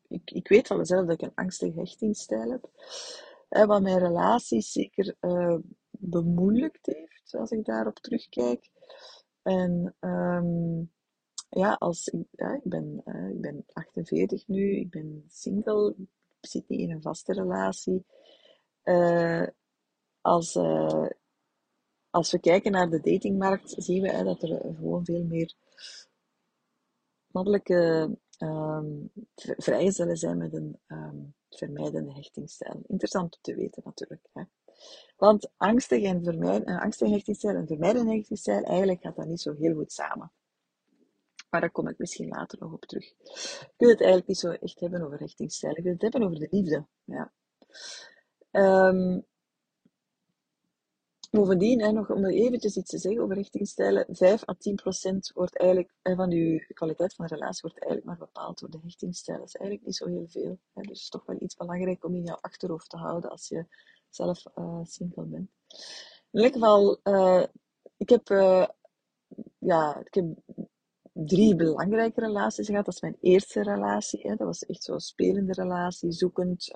Ik, 0.08 0.30
ik 0.30 0.48
weet 0.48 0.66
van 0.66 0.76
mezelf 0.76 1.06
dat 1.06 1.20
ik 1.20 1.28
een 1.28 1.34
angstige 1.34 1.78
hechtingsstijl 1.78 2.50
heb. 2.50 2.70
Wat 3.48 3.82
mijn 3.82 3.98
relaties 3.98 4.72
zeker 4.72 5.16
uh, 5.20 5.58
bemoeilijkt 5.90 6.86
heeft, 6.86 7.34
als 7.34 7.50
ik 7.50 7.64
daarop 7.64 7.98
terugkijk. 7.98 8.70
En 9.42 9.96
um, 10.00 10.92
ja, 11.48 11.72
als 11.72 12.06
ik, 12.08 12.26
ik, 12.32 12.60
ben, 12.62 13.02
uh, 13.04 13.28
ik 13.28 13.40
ben 13.40 13.64
48 13.72 14.46
nu, 14.46 14.76
ik 14.76 14.90
ben 14.90 15.24
single, 15.28 15.94
ik 16.40 16.48
zit 16.48 16.68
niet 16.68 16.80
in 16.80 16.90
een 16.90 17.02
vaste 17.02 17.32
relatie. 17.32 18.06
Uh, 18.84 19.46
als, 20.20 20.54
uh, 20.54 21.06
als 22.10 22.30
we 22.30 22.40
kijken 22.40 22.72
naar 22.72 22.90
de 22.90 23.00
datingmarkt, 23.00 23.74
zien 23.76 24.02
we 24.02 24.24
dat 24.24 24.42
er 24.42 24.74
gewoon 24.74 25.04
veel 25.04 25.24
meer 25.24 25.54
mannelijke 27.26 28.10
um, 28.38 29.10
vrijgezellen 29.34 30.16
zijn 30.16 30.38
met 30.38 30.52
een 30.54 30.78
vermijdende 31.50 32.12
hechtingsstijl. 32.12 32.82
Interessant 32.86 33.34
om 33.34 33.42
te 33.42 33.54
weten 33.54 33.82
natuurlijk. 33.84 34.28
Hè? 34.32 34.42
Want 35.16 35.50
angstig 35.56 36.02
en 36.02 36.24
vermijdende, 36.24 36.70
een 36.70 36.78
angstige 36.78 37.10
hechtingsstijl 37.10 37.54
en 37.54 37.66
vermijdende 37.66 38.12
hechtingsstijl, 38.12 38.62
eigenlijk 38.62 39.00
gaat 39.02 39.16
dat 39.16 39.26
niet 39.26 39.40
zo 39.40 39.54
heel 39.54 39.74
goed 39.74 39.92
samen. 39.92 40.32
Maar 41.50 41.60
daar 41.60 41.70
kom 41.70 41.88
ik 41.88 41.98
misschien 41.98 42.28
later 42.28 42.58
nog 42.58 42.72
op 42.72 42.84
terug. 42.84 43.04
Ik 43.60 43.74
wil 43.76 43.88
het 43.88 44.00
eigenlijk 44.00 44.28
niet 44.28 44.38
zo 44.38 44.50
echt 44.50 44.80
hebben 44.80 45.02
over 45.02 45.18
hechtingsstijl. 45.18 45.76
Ik 45.76 45.82
wil 45.82 45.92
het 45.92 46.02
hebben 46.02 46.22
over 46.22 46.38
de 46.38 46.48
liefde. 46.50 46.86
Ja. 47.04 47.32
Um, 48.50 49.26
bovendien, 51.37 51.81
hè, 51.81 51.93
nog 51.93 52.11
om 52.11 52.25
eventjes 52.25 52.76
iets 52.76 52.90
te 52.90 52.99
zeggen 52.99 53.23
over 53.23 53.37
hechtingsstijlen. 53.37 54.07
5 54.09 54.49
à 54.49 54.55
10 54.59 54.75
procent 54.75 55.31
wordt 55.35 55.59
eigenlijk, 55.59 55.93
van 56.02 56.31
uw 56.31 56.61
kwaliteit 56.69 57.14
van 57.14 57.26
de 57.26 57.35
relatie 57.35 57.61
wordt 57.62 57.78
eigenlijk 57.78 58.05
maar 58.05 58.28
bepaald 58.28 58.59
door 58.59 58.71
de 58.71 58.78
hechtingsstijl. 58.83 59.38
Dat 59.38 59.47
is 59.47 59.55
eigenlijk 59.55 59.87
niet 59.87 59.97
zo 59.97 60.07
heel 60.07 60.26
veel. 60.28 60.59
Hè. 60.73 60.83
Dus 60.83 60.88
het 60.88 60.99
is 60.99 61.09
toch 61.09 61.26
wel 61.26 61.37
iets 61.40 61.57
belangrijk 61.57 62.05
om 62.05 62.14
in 62.14 62.23
jouw 62.23 62.38
achterhoofd 62.40 62.90
te 62.90 62.97
houden 62.97 63.31
als 63.31 63.49
je 63.49 63.66
zelf 64.11 64.43
uh, 64.59 64.81
single 64.85 65.25
bent. 65.25 65.50
In 66.31 66.43
ieder 66.43 66.52
geval, 66.52 67.00
uh, 67.05 67.45
ik 67.97 68.09
heb, 68.09 68.31
uh, 68.31 68.66
ja, 69.59 70.00
ik 70.05 70.14
heb 70.14 70.25
drie 71.12 71.57
belangrijke 71.57 72.21
relaties 72.21 72.66
gehad. 72.66 72.85
Dat 72.85 72.95
is 72.95 73.00
mijn 73.00 73.16
eerste 73.21 73.62
relatie. 73.62 74.21
Hè. 74.21 74.35
Dat 74.35 74.47
was 74.47 74.64
echt 74.64 74.83
zo'n 74.83 75.00
spelende 75.00 75.52
relatie, 75.52 76.12
zoekend, 76.12 76.73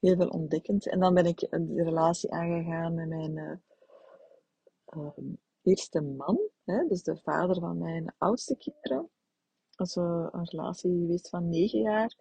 heel 0.00 0.16
veel 0.16 0.28
ontdekkend. 0.28 0.88
En 0.88 1.00
dan 1.00 1.14
ben 1.14 1.26
ik 1.26 1.38
de 1.50 1.82
relatie 1.84 2.32
aangegaan 2.32 2.94
met 2.94 3.08
mijn, 3.08 3.36
uh, 3.36 5.08
eerste 5.62 6.00
man, 6.00 6.38
hè, 6.64 6.86
dus 6.86 7.02
de 7.02 7.16
vader 7.16 7.60
van 7.60 7.78
mijn 7.78 8.14
oudste 8.18 8.56
kinderen, 8.56 9.10
also 9.74 10.02
een 10.32 10.44
relatie 10.44 10.90
geweest 10.90 11.28
van 11.28 11.48
negen 11.48 11.80
jaar, 11.80 12.16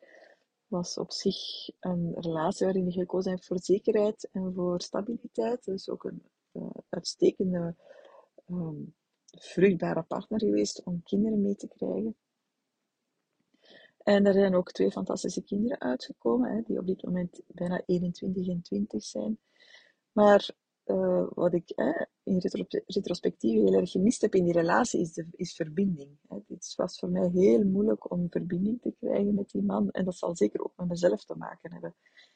was 0.67 0.98
op 0.98 1.12
zich 1.12 1.69
een 1.79 2.13
relatie 2.15 2.65
waarin 2.65 2.86
je 2.86 2.91
gekozen 2.91 3.31
heeft 3.31 3.46
voor 3.46 3.60
zekerheid 3.60 4.29
en 4.31 4.53
voor 4.53 4.81
stabiliteit. 4.81 5.63
Dus 5.63 5.89
ook 5.89 6.03
een 6.03 6.24
uh, 6.51 6.69
uitstekende, 6.89 7.75
um, 8.48 8.96
vruchtbare 9.25 10.03
partner 10.03 10.39
geweest 10.39 10.84
om 10.84 11.03
kinderen 11.03 11.41
mee 11.41 11.55
te 11.55 11.67
krijgen. 11.67 12.15
En 14.07 14.25
er 14.25 14.33
zijn 14.33 14.55
ook 14.55 14.71
twee 14.71 14.91
fantastische 14.91 15.43
kinderen 15.43 15.79
uitgekomen, 15.79 16.51
hè, 16.51 16.61
die 16.61 16.79
op 16.79 16.87
dit 16.87 17.03
moment 17.03 17.41
bijna 17.47 17.81
21 17.85 18.47
en 18.47 18.61
20 18.61 19.03
zijn. 19.03 19.39
Maar 20.11 20.49
uh, 20.85 21.27
wat 21.29 21.53
ik 21.53 21.73
uh, 21.75 22.01
in 22.23 22.41
retrospectief 22.85 23.53
heel 23.53 23.73
erg 23.73 23.91
gemist 23.91 24.21
heb 24.21 24.35
in 24.35 24.43
die 24.43 24.53
relatie, 24.53 24.99
is, 24.99 25.13
de, 25.13 25.27
is 25.31 25.53
verbinding. 25.53 26.17
Hè. 26.27 26.37
Het 26.47 26.73
was 26.75 26.99
voor 26.99 27.09
mij 27.09 27.29
heel 27.33 27.63
moeilijk 27.63 28.11
om 28.11 28.27
verbinding 28.29 28.81
te 28.81 28.95
krijgen 28.99 29.33
met 29.33 29.49
die 29.49 29.63
man. 29.63 29.91
En 29.91 30.05
dat 30.05 30.15
zal 30.15 30.35
zeker 30.35 30.63
ook 30.63 30.73
met 30.75 30.87
mezelf 30.87 31.25
te 31.25 31.35
maken 31.35 31.71
hebben. 31.71 31.95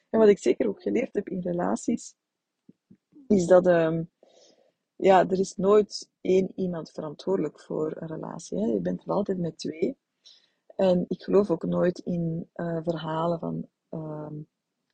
En 0.09 0.19
wat 0.19 0.29
ik 0.29 0.39
zeker 0.39 0.67
ook 0.67 0.81
geleerd 0.81 1.13
heb 1.15 1.29
in 1.29 1.41
relaties, 1.41 2.15
is 3.27 3.45
dat 3.45 3.67
uh, 3.67 3.99
ja, 4.95 5.29
er 5.29 5.39
is 5.39 5.55
nooit 5.55 6.09
één 6.21 6.51
iemand 6.55 6.91
verantwoordelijk 6.91 7.59
voor 7.59 8.01
een 8.01 8.07
relatie. 8.07 8.57
Hè. 8.57 8.65
Je 8.65 8.81
bent 8.81 9.01
er 9.01 9.11
altijd 9.11 9.37
met 9.37 9.57
twee. 9.57 9.97
En 10.75 11.05
ik 11.07 11.23
geloof 11.23 11.49
ook 11.49 11.63
nooit 11.63 11.99
in 11.99 12.49
uh, 12.55 12.79
verhalen 12.83 13.39
van 13.39 13.67
ehm, 13.89 14.35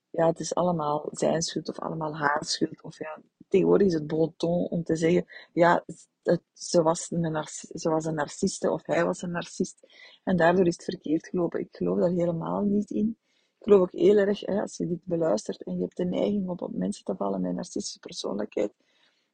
ja, 0.10 0.28
het 0.28 0.40
is 0.40 0.56
allemaal 0.56 1.08
zijn 1.12 1.42
schuld 1.42 1.70
of 1.70 1.80
allemaal 1.80 2.16
haar 2.18 2.44
schuld. 2.46 2.82
Of 2.84 2.98
ja, 3.00 3.22
tegenwoordig 3.48 3.88
is 3.88 3.94
het 3.94 4.08
bon 4.08 4.34
ton 4.38 4.68
om 4.68 4.84
te 4.84 4.96
zeggen, 4.96 5.26
ja, 5.54 5.84
ze, 6.54 6.82
was 6.82 7.12
een 7.12 7.48
ze 7.74 7.90
was 7.90 8.06
een 8.06 8.16
narciste 8.16 8.72
of 8.72 8.86
hij 8.86 9.06
was 9.06 9.22
een 9.22 9.32
narcist. 9.32 9.88
En 10.24 10.38
daardoor 10.38 10.68
is 10.68 10.74
het 10.74 10.84
verkeerd 10.84 11.28
gelopen. 11.28 11.60
Ik 11.60 11.76
geloof 11.76 12.00
daar 12.00 12.10
helemaal 12.10 12.64
niet 12.64 12.92
in. 12.92 13.18
Ik 13.58 13.64
geloof 13.64 13.82
ook 13.82 13.92
heel 13.92 14.18
erg, 14.18 14.40
hè, 14.40 14.62
als 14.62 14.78
je 14.78 14.88
dit 14.88 15.04
beluistert 15.04 15.64
en 15.64 15.76
je 15.76 15.82
hebt 15.82 15.98
de 15.98 16.06
neiging 16.06 16.50
om 16.50 16.58
op 16.58 16.74
mensen 16.74 17.04
te 17.04 17.16
vallen 17.16 17.42
met 17.42 17.56
narcistische 17.56 18.00
persoonlijkheid, 18.00 18.74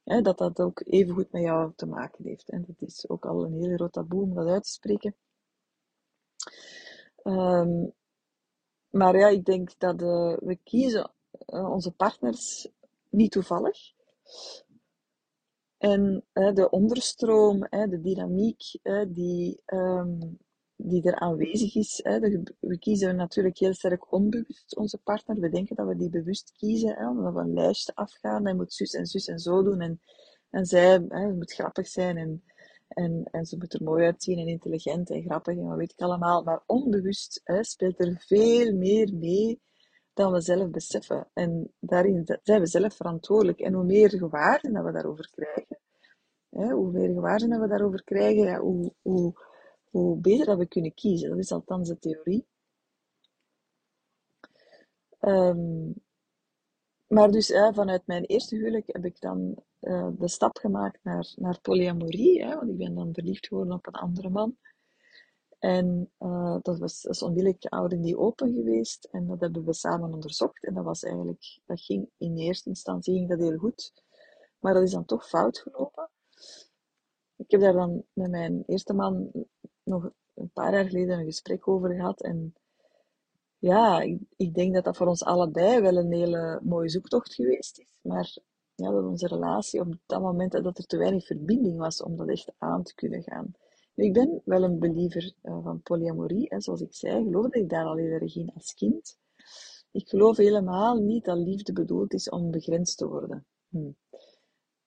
hè, 0.04 0.20
dat 0.20 0.38
dat 0.38 0.60
ook 0.60 0.82
even 0.84 1.14
goed 1.14 1.32
met 1.32 1.42
jou 1.42 1.72
te 1.76 1.86
maken 1.86 2.24
heeft. 2.24 2.48
En 2.50 2.64
dat 2.66 2.88
is 2.88 3.08
ook 3.08 3.26
al 3.26 3.44
een 3.44 3.52
heel 3.52 3.74
groot 3.74 3.92
taboe 3.92 4.22
om 4.22 4.34
dat 4.34 4.46
uit 4.46 4.62
te 4.62 4.70
spreken. 4.70 5.14
Um, 7.22 7.92
maar 8.90 9.16
ja, 9.16 9.28
ik 9.28 9.44
denk 9.44 9.78
dat 9.78 10.02
uh, 10.02 10.36
we 10.36 10.58
kiezen 10.64 11.10
uh, 11.46 11.70
onze 11.70 11.90
partners 11.90 12.68
niet 13.10 13.30
toevallig. 13.30 13.92
En 15.78 16.24
uh, 16.34 16.54
de 16.54 16.70
onderstroom, 16.70 17.60
de 17.60 18.00
dynamiek 18.00 18.62
die, 19.08 19.62
um, 19.66 20.38
die 20.76 21.02
er 21.02 21.18
aanwezig 21.18 21.74
is. 21.74 22.00
We 22.60 22.78
kiezen 22.78 23.16
natuurlijk 23.16 23.58
heel 23.58 23.74
sterk 23.74 24.12
onbewust 24.12 24.76
onze 24.76 24.98
partner. 24.98 25.40
We 25.40 25.48
denken 25.48 25.76
dat 25.76 25.86
we 25.86 25.96
die 25.96 26.10
bewust 26.10 26.52
kiezen, 26.56 26.94
hè, 26.94 27.32
we 27.32 27.40
een 27.40 27.52
lijstje 27.52 27.94
afgaan. 27.94 28.44
Hij 28.44 28.54
moet 28.54 28.72
zus 28.72 28.94
en 28.94 29.06
zus 29.06 29.26
en 29.26 29.38
zo 29.38 29.62
doen. 29.62 29.80
En, 29.80 30.00
en 30.50 30.66
zij 30.66 31.04
hè, 31.08 31.32
moet 31.32 31.52
grappig 31.52 31.88
zijn 31.88 32.16
en 32.16 32.44
en, 32.94 33.28
en 33.30 33.46
ze 33.46 33.56
moet 33.56 33.74
er 33.74 33.82
mooi 33.82 34.04
uitzien 34.04 34.38
en 34.38 34.46
intelligent 34.46 35.10
en 35.10 35.22
grappig 35.22 35.56
en 35.56 35.66
wat 35.66 35.76
weet 35.76 35.92
ik 35.92 36.00
allemaal. 36.00 36.42
Maar 36.42 36.62
onbewust 36.66 37.40
hè, 37.44 37.64
speelt 37.64 38.00
er 38.00 38.16
veel 38.26 38.76
meer 38.76 39.14
mee 39.14 39.60
dan 40.12 40.32
we 40.32 40.40
zelf 40.40 40.70
beseffen. 40.70 41.28
En 41.32 41.72
daarin 41.80 42.38
zijn 42.42 42.60
we 42.60 42.66
zelf 42.66 42.94
verantwoordelijk. 42.94 43.60
En 43.60 43.72
hoe 43.72 43.84
meer 43.84 44.10
gewaarden 44.10 44.72
dat 44.72 44.84
we 44.84 44.92
daarover 44.92 45.30
krijgen, 45.30 45.78
hè, 46.50 46.72
hoe 46.72 46.92
meer 46.92 47.12
gewaarden 47.12 47.50
dat 47.50 47.60
we 47.60 47.68
daarover 47.68 48.04
krijgen, 48.04 48.44
ja, 48.44 48.58
hoe, 48.58 48.92
hoe, 49.02 49.32
hoe 49.90 50.16
beter 50.16 50.46
dat 50.46 50.58
we 50.58 50.66
kunnen 50.66 50.94
kiezen. 50.94 51.28
Dat 51.30 51.38
is 51.38 51.52
althans 51.52 51.88
de 51.88 51.98
theorie. 51.98 52.46
Um, 55.20 55.94
maar 57.06 57.30
dus 57.30 57.52
vanuit 57.72 58.06
mijn 58.06 58.24
eerste 58.24 58.56
huwelijk 58.56 58.86
heb 58.86 59.04
ik 59.04 59.20
dan 59.20 59.62
uh, 59.84 60.08
de 60.18 60.28
stap 60.28 60.56
gemaakt 60.56 60.98
naar, 61.02 61.32
naar 61.36 61.60
polyamorie. 61.60 62.44
Hè, 62.44 62.54
want 62.54 62.70
ik 62.70 62.76
ben 62.76 62.94
dan 62.94 63.14
verliefd 63.14 63.46
geworden 63.46 63.74
op 63.74 63.86
een 63.86 63.92
andere 63.92 64.30
man. 64.30 64.56
En 65.58 66.10
uh, 66.18 66.56
dat 66.62 66.78
was 66.78 67.02
dat 67.02 67.14
is 67.14 67.22
onmiddellijk 67.22 67.64
oud 67.64 68.02
die 68.02 68.18
open 68.18 68.54
geweest. 68.54 69.04
En 69.04 69.26
dat 69.26 69.40
hebben 69.40 69.64
we 69.64 69.72
samen 69.72 70.12
onderzocht. 70.12 70.64
En 70.64 70.74
dat 70.74 70.84
was 70.84 71.02
eigenlijk, 71.02 71.60
dat 71.66 71.80
ging 71.80 72.08
in 72.18 72.36
eerste 72.36 72.68
instantie 72.68 73.14
ging 73.14 73.28
dat 73.28 73.38
heel 73.38 73.58
goed. 73.58 73.92
Maar 74.58 74.74
dat 74.74 74.82
is 74.82 74.90
dan 74.90 75.04
toch 75.04 75.28
fout 75.28 75.58
gelopen. 75.58 76.10
Ik 77.36 77.50
heb 77.50 77.60
daar 77.60 77.72
dan 77.72 78.04
met 78.12 78.30
mijn 78.30 78.62
eerste 78.66 78.92
man 78.92 79.30
nog 79.82 80.10
een 80.34 80.50
paar 80.52 80.72
jaar 80.72 80.84
geleden 80.84 81.18
een 81.18 81.24
gesprek 81.24 81.68
over 81.68 81.94
gehad. 81.94 82.22
En 82.22 82.54
ja, 83.58 84.00
ik, 84.00 84.18
ik, 84.36 84.54
denk 84.54 84.74
dat 84.74 84.84
dat 84.84 84.96
voor 84.96 85.06
ons 85.06 85.24
allebei 85.24 85.80
wel 85.80 85.96
een 85.96 86.12
hele 86.12 86.60
mooie 86.62 86.88
zoektocht 86.88 87.34
geweest 87.34 87.78
is. 87.78 87.98
Maar 88.02 88.36
ja, 88.74 88.90
dat 88.90 89.04
onze 89.04 89.26
relatie 89.26 89.80
op 89.80 89.94
dat 90.06 90.20
moment 90.20 90.52
dat 90.52 90.78
er 90.78 90.86
te 90.86 90.96
weinig 90.96 91.26
verbinding 91.26 91.78
was 91.78 92.02
om 92.02 92.16
dat 92.16 92.28
echt 92.28 92.52
aan 92.58 92.82
te 92.82 92.94
kunnen 92.94 93.22
gaan. 93.22 93.52
Ik 93.94 94.12
ben 94.12 94.42
wel 94.44 94.62
een 94.62 94.78
believer 94.78 95.34
uh, 95.42 95.62
van 95.62 95.82
polyamorie. 95.82 96.46
Hè. 96.48 96.60
Zoals 96.60 96.80
ik 96.80 96.94
zei, 96.94 97.24
geloofde 97.24 97.60
ik 97.60 97.68
daar 97.68 97.84
al 97.84 97.96
heel 97.96 98.10
erg 98.10 98.36
in 98.36 98.52
als 98.54 98.74
kind. 98.74 99.18
Ik 99.90 100.08
geloof 100.08 100.36
helemaal 100.36 100.96
niet 100.96 101.24
dat 101.24 101.38
liefde 101.38 101.72
bedoeld 101.72 102.12
is 102.12 102.28
om 102.28 102.50
begrensd 102.50 102.98
te 102.98 103.08
worden. 103.08 103.46
Hm. 103.68 103.90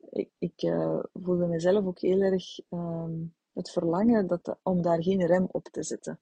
Ik, 0.09 0.29
ik 0.37 0.61
uh, 0.61 1.03
voelde 1.13 1.47
mezelf 1.47 1.85
ook 1.85 1.99
heel 1.99 2.21
erg 2.21 2.59
uh, 2.69 3.09
het 3.53 3.71
verlangen 3.71 4.27
dat, 4.27 4.57
om 4.63 4.81
daar 4.81 5.03
geen 5.03 5.25
rem 5.25 5.47
op 5.51 5.63
te 5.63 5.83
zetten. 5.83 6.19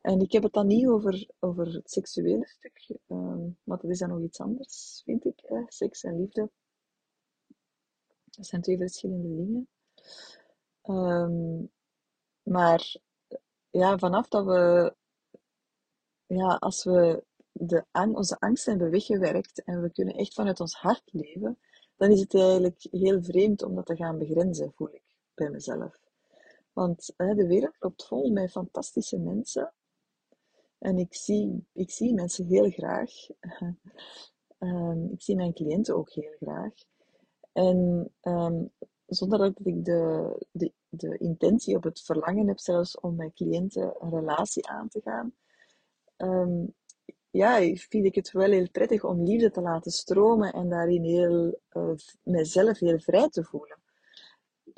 En 0.00 0.20
ik 0.20 0.32
heb 0.32 0.42
het 0.42 0.52
dan 0.52 0.66
niet 0.66 0.86
over, 0.86 1.30
over 1.38 1.74
het 1.74 1.90
seksuele 1.90 2.46
stuk, 2.46 2.98
um, 3.08 3.58
maar 3.62 3.78
dat 3.78 3.90
is 3.90 3.98
dan 3.98 4.08
nog 4.08 4.22
iets 4.22 4.40
anders, 4.40 5.02
vind 5.04 5.24
ik. 5.24 5.40
Hè? 5.46 5.62
Seks 5.66 6.04
en 6.04 6.20
liefde. 6.20 6.50
Dat 8.40 8.48
zijn 8.48 8.62
twee 8.62 8.76
verschillende 8.76 9.36
dingen. 9.36 9.68
Um, 10.84 11.70
maar 12.42 12.96
ja, 13.70 13.98
vanaf 13.98 14.28
dat 14.28 14.44
we, 14.44 14.94
ja, 16.26 16.54
als 16.54 16.84
we 16.84 17.24
de, 17.52 17.84
onze 17.92 18.38
angsten 18.38 18.72
hebben 18.72 18.90
weggewerkt 18.90 19.64
en 19.64 19.82
we 19.82 19.90
kunnen 19.90 20.14
echt 20.14 20.34
vanuit 20.34 20.60
ons 20.60 20.74
hart 20.74 21.02
leven, 21.12 21.58
dan 21.96 22.10
is 22.10 22.20
het 22.20 22.34
eigenlijk 22.34 22.86
heel 22.90 23.22
vreemd 23.22 23.62
om 23.62 23.74
dat 23.74 23.86
te 23.86 23.96
gaan 23.96 24.18
begrenzen, 24.18 24.72
voel 24.72 24.94
ik 24.94 25.16
bij 25.34 25.50
mezelf. 25.50 26.00
Want 26.72 27.12
hè, 27.16 27.34
de 27.34 27.46
wereld 27.46 27.76
loopt 27.78 28.06
vol 28.06 28.30
met 28.30 28.50
fantastische 28.50 29.18
mensen 29.18 29.72
en 30.78 30.98
ik 30.98 31.14
zie, 31.14 31.66
ik 31.72 31.90
zie 31.90 32.14
mensen 32.14 32.46
heel 32.46 32.70
graag. 32.70 33.10
um, 34.58 35.10
ik 35.14 35.22
zie 35.22 35.36
mijn 35.36 35.52
cliënten 35.52 35.96
ook 35.96 36.10
heel 36.10 36.34
graag. 36.40 36.72
En 37.52 38.10
um, 38.22 38.70
zonder 39.06 39.38
dat 39.38 39.60
ik 39.64 39.84
de, 39.84 40.46
de, 40.50 40.72
de 40.88 41.18
intentie 41.18 41.76
of 41.76 41.84
het 41.84 42.00
verlangen 42.00 42.48
heb 42.48 42.58
zelfs 42.58 43.00
om 43.00 43.16
met 43.16 43.34
cliënten 43.34 43.94
een 43.98 44.10
relatie 44.10 44.68
aan 44.68 44.88
te 44.88 45.00
gaan, 45.00 45.32
um, 46.16 46.74
ja, 47.30 47.74
vind 47.74 48.06
ik 48.06 48.14
het 48.14 48.32
wel 48.32 48.50
heel 48.50 48.70
prettig 48.70 49.04
om 49.04 49.24
liefde 49.24 49.50
te 49.50 49.60
laten 49.60 49.90
stromen 49.90 50.52
en 50.52 50.68
daarin 50.68 51.04
heel, 51.04 51.60
uh, 51.72 51.92
mezelf 52.22 52.78
heel 52.78 52.98
vrij 52.98 53.28
te 53.28 53.44
voelen. 53.44 53.79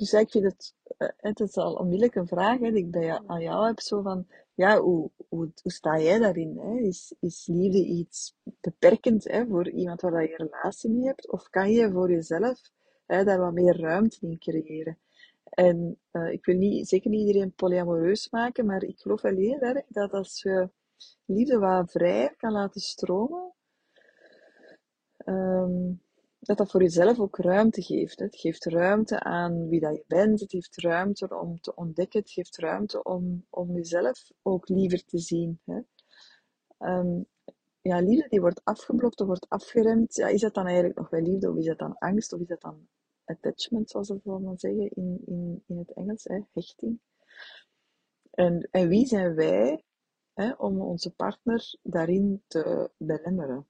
Dus 0.03 0.13
ik 0.13 0.31
vind 0.31 0.43
het, 0.43 0.75
uh, 0.97 1.07
het 1.17 1.39
is 1.39 1.57
al 1.57 1.73
onmiddellijk 1.73 2.15
een 2.15 2.27
vraag 2.27 2.59
hè, 2.59 2.71
die 2.71 2.83
ik 2.83 2.91
bij 2.91 3.21
aan 3.25 3.41
jou 3.41 3.65
heb, 3.65 3.79
zo 3.79 4.01
van, 4.01 4.27
ja, 4.53 4.79
hoe, 4.79 5.09
hoe, 5.29 5.51
hoe 5.61 5.71
sta 5.71 5.99
jij 5.99 6.19
daarin? 6.19 6.57
Hè? 6.57 6.77
Is, 6.77 7.15
is 7.19 7.47
liefde 7.47 7.85
iets 7.85 8.35
beperkend 8.61 9.23
hè, 9.23 9.45
voor 9.47 9.69
iemand 9.69 10.01
waar 10.01 10.29
je 10.29 10.35
relatie 10.35 10.89
mee 10.89 11.05
hebt? 11.05 11.31
Of 11.31 11.49
kan 11.49 11.71
je 11.71 11.91
voor 11.91 12.11
jezelf 12.11 12.71
hè, 13.05 13.23
daar 13.23 13.39
wat 13.39 13.53
meer 13.53 13.79
ruimte 13.79 14.17
in 14.21 14.39
creëren? 14.39 14.97
En 15.43 15.99
uh, 16.11 16.31
ik 16.31 16.45
wil 16.45 16.55
niet, 16.55 16.87
zeker 16.87 17.09
niet 17.09 17.27
iedereen 17.27 17.53
polyamoreus 17.53 18.29
maken, 18.29 18.65
maar 18.65 18.83
ik 18.83 18.99
geloof 18.99 19.21
wel 19.21 19.35
heel 19.35 19.59
erg 19.59 19.85
dat 19.87 20.11
als 20.11 20.41
je 20.41 20.69
liefde 21.25 21.59
wat 21.59 21.91
vrij 21.91 22.33
kan 22.37 22.51
laten 22.51 22.81
stromen, 22.81 23.53
um, 25.25 26.01
dat 26.43 26.57
dat 26.57 26.71
voor 26.71 26.81
jezelf 26.81 27.19
ook 27.19 27.37
ruimte 27.37 27.81
geeft. 27.81 28.19
Het 28.19 28.35
geeft 28.35 28.65
ruimte 28.65 29.19
aan 29.19 29.67
wie 29.69 29.79
dat 29.79 29.95
je 29.95 30.03
bent. 30.07 30.39
Het 30.39 30.51
geeft 30.51 30.77
ruimte 30.77 31.39
om 31.39 31.59
te 31.61 31.75
ontdekken. 31.75 32.19
Het 32.19 32.31
geeft 32.31 32.57
ruimte 32.57 33.03
om, 33.03 33.45
om 33.49 33.73
jezelf 33.73 34.31
ook 34.41 34.69
liever 34.69 35.05
te 35.05 35.17
zien. 35.17 35.59
Hè. 35.65 35.79
Um, 36.79 37.25
ja, 37.81 37.99
liefde 37.99 38.29
die 38.29 38.41
wordt 38.41 38.61
afgeblokt 38.63 39.21
of 39.21 39.27
wordt 39.27 39.49
afgeremd. 39.49 40.15
Ja, 40.15 40.27
is 40.27 40.41
dat 40.41 40.53
dan 40.53 40.65
eigenlijk 40.65 40.97
nog 40.97 41.09
wel 41.09 41.21
liefde 41.21 41.51
of 41.51 41.57
is 41.57 41.65
dat 41.65 41.79
dan 41.79 41.97
angst 41.97 42.33
of 42.33 42.39
is 42.39 42.47
dat 42.47 42.61
dan 42.61 42.87
attachment, 43.25 43.89
zoals 43.89 44.09
we 44.09 44.19
dan 44.23 44.57
zeggen 44.57 44.89
in, 44.89 45.21
in, 45.25 45.63
in 45.67 45.77
het 45.77 45.93
Engels, 45.93 46.27
hechting. 46.53 46.99
En, 48.31 48.67
en 48.71 48.87
wie 48.87 49.05
zijn 49.05 49.35
wij 49.35 49.83
hè, 50.33 50.51
om 50.51 50.81
onze 50.81 51.11
partner 51.11 51.75
daarin 51.81 52.43
te 52.47 52.91
belemmeren? 52.97 53.67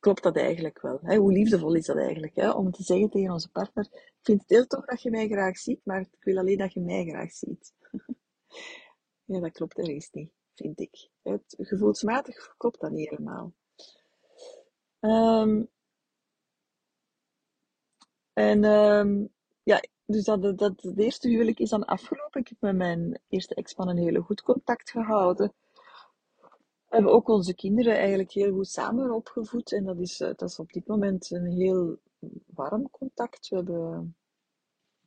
Klopt 0.00 0.22
dat 0.22 0.36
eigenlijk 0.36 0.80
wel. 0.80 0.98
Hè? 1.02 1.16
Hoe 1.16 1.32
liefdevol 1.32 1.74
is 1.74 1.86
dat 1.86 1.96
eigenlijk? 1.96 2.34
Hè? 2.34 2.50
Om 2.50 2.70
te 2.70 2.82
zeggen 2.82 3.10
tegen 3.10 3.32
onze 3.32 3.50
partner, 3.50 3.88
ik 3.92 4.18
vind 4.22 4.40
het 4.40 4.50
heel 4.50 4.66
tof 4.66 4.84
dat 4.84 5.02
je 5.02 5.10
mij 5.10 5.28
graag 5.28 5.58
ziet, 5.58 5.80
maar 5.84 6.00
ik 6.00 6.24
wil 6.24 6.38
alleen 6.38 6.58
dat 6.58 6.72
je 6.72 6.80
mij 6.80 7.04
graag 7.04 7.32
ziet. 7.32 7.74
ja, 9.24 9.40
dat 9.40 9.52
klopt 9.52 9.78
ergens 9.78 10.10
niet, 10.10 10.32
vind 10.54 10.80
ik. 10.80 11.08
Het, 11.22 11.54
gevoelsmatig 11.58 12.54
klopt 12.56 12.80
dat 12.80 12.90
niet 12.90 13.10
helemaal. 13.10 13.52
Um, 15.00 15.68
en 18.32 18.64
um, 18.64 19.30
ja, 19.62 19.80
dus 20.06 20.24
dat, 20.24 20.58
dat, 20.58 20.82
het 20.82 20.98
eerste 20.98 21.28
huwelijk 21.28 21.58
is 21.58 21.70
dan 21.70 21.84
afgelopen. 21.84 22.40
Ik 22.40 22.48
heb 22.48 22.60
met 22.60 22.76
mijn 22.76 23.20
eerste 23.28 23.54
ex-man 23.54 23.88
een 23.88 23.98
hele 23.98 24.20
goed 24.20 24.42
contact 24.42 24.90
gehouden. 24.90 25.52
We 26.90 26.96
hebben 26.96 27.14
ook 27.14 27.28
onze 27.28 27.54
kinderen 27.54 27.96
eigenlijk 27.96 28.32
heel 28.32 28.52
goed 28.52 28.68
samen 28.68 29.10
opgevoed. 29.14 29.72
En 29.72 29.84
dat 29.84 29.98
is, 29.98 30.20
eh, 30.20 30.28
dat 30.36 30.50
is 30.50 30.58
op 30.58 30.72
dit 30.72 30.86
moment 30.86 31.30
een 31.30 31.46
heel 31.46 31.98
warm 32.46 32.90
contact. 32.90 33.48
We 33.48 33.56
hebben, 33.56 34.16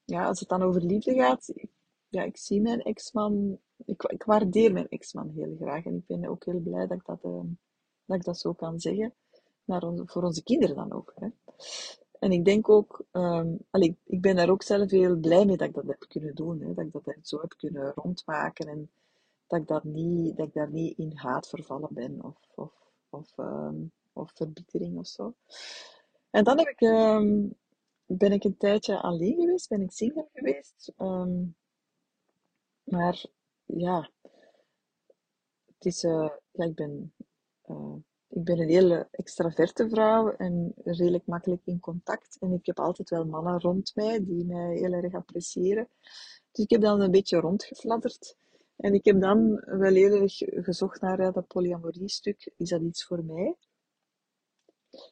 ja, 0.05 0.25
als 0.25 0.39
het 0.39 0.49
dan 0.49 0.61
over 0.61 0.81
liefde 0.81 1.13
gaat, 1.13 1.53
ja, 2.09 2.23
ik 2.23 2.37
zie 2.37 2.61
mijn 2.61 2.81
ex-man, 2.81 3.59
ik, 3.85 4.23
waardeer 4.25 4.73
mijn 4.73 4.89
ex-man 4.89 5.29
heel 5.29 5.55
graag. 5.59 5.85
En 5.85 5.95
ik 5.95 6.05
ben 6.05 6.29
ook 6.29 6.45
heel 6.45 6.59
blij 6.59 6.87
dat 6.87 6.97
ik 6.97 7.05
dat, 7.05 7.23
uh, 7.23 7.41
dat, 8.05 8.17
ik 8.17 8.23
dat 8.23 8.39
zo 8.39 8.53
kan 8.53 8.79
zeggen. 8.79 9.13
Naar 9.63 9.83
onze, 9.83 10.03
voor 10.05 10.23
onze 10.23 10.43
kinderen 10.43 10.75
dan 10.75 10.91
ook. 10.91 11.13
Hè. 11.15 11.27
En 12.19 12.31
ik 12.31 12.45
denk 12.45 12.69
ook, 12.69 13.05
um, 13.11 13.59
ik 14.03 14.21
ben 14.21 14.35
daar 14.35 14.49
ook 14.49 14.63
zelf 14.63 14.91
heel 14.91 15.15
blij 15.15 15.45
mee 15.45 15.57
dat 15.57 15.67
ik 15.67 15.73
dat 15.73 15.87
heb 15.87 16.05
kunnen 16.07 16.35
doen. 16.35 16.61
Hè, 16.61 16.73
dat 16.73 16.85
ik 16.85 16.91
dat 16.91 17.15
zo 17.21 17.39
heb 17.41 17.53
kunnen 17.57 17.91
rondmaken. 17.95 18.67
En 18.67 18.91
dat 19.53 19.62
ik, 19.62 19.67
dat 19.67 19.83
niet, 19.83 20.38
dat 20.38 20.48
ik 20.48 20.53
daar 20.53 20.72
niet 20.72 20.98
in 20.98 21.17
haat 21.17 21.50
vervallen 21.50 21.89
ben. 21.91 22.24
Of, 22.24 22.38
of, 22.55 22.72
of, 23.10 23.38
um, 23.38 23.91
of 24.13 24.31
verbittering 24.33 24.98
of 24.98 25.07
zo. 25.07 25.33
En 26.29 26.43
dan 26.43 26.57
heb 26.57 26.67
ik, 26.67 26.81
um, 26.81 27.53
ben 28.05 28.31
ik 28.31 28.43
een 28.43 28.57
tijdje 28.57 29.01
alleen 29.01 29.36
geweest. 29.36 29.69
Ben 29.69 29.81
ik 29.81 29.91
single 29.91 30.27
geweest. 30.33 30.93
maar 32.83 33.25
ja, 33.65 34.10
het 35.65 35.86
is, 35.86 36.03
uh, 36.03 36.29
ja, 36.51 36.65
ik 36.65 36.75
ben... 36.75 37.13
Uh, 37.65 37.95
ik 38.36 38.43
ben 38.43 38.60
een 38.60 38.69
hele 38.69 39.07
extraverte 39.12 39.89
vrouw 39.89 40.31
en 40.31 40.74
redelijk 40.83 41.25
makkelijk 41.25 41.62
in 41.65 41.79
contact. 41.79 42.38
En 42.39 42.51
ik 42.51 42.65
heb 42.65 42.79
altijd 42.79 43.10
wel 43.10 43.25
mannen 43.25 43.60
rond 43.60 43.91
mij 43.95 44.24
die 44.24 44.45
mij 44.45 44.75
heel 44.75 44.91
erg 44.91 45.13
appreciëren. 45.13 45.88
Dus 46.51 46.63
ik 46.63 46.69
heb 46.69 46.81
dan 46.81 47.01
een 47.01 47.12
beetje 47.12 47.39
rondgefladderd. 47.39 48.38
En 48.75 48.93
ik 48.93 49.05
heb 49.05 49.21
dan 49.21 49.63
wel 49.65 49.95
erg 49.95 50.37
gezocht 50.37 51.01
naar 51.01 51.31
dat 51.31 51.47
polyamorie-stuk. 51.47 52.53
Is 52.57 52.69
dat 52.69 52.81
iets 52.81 53.05
voor 53.05 53.23
mij? 53.23 53.55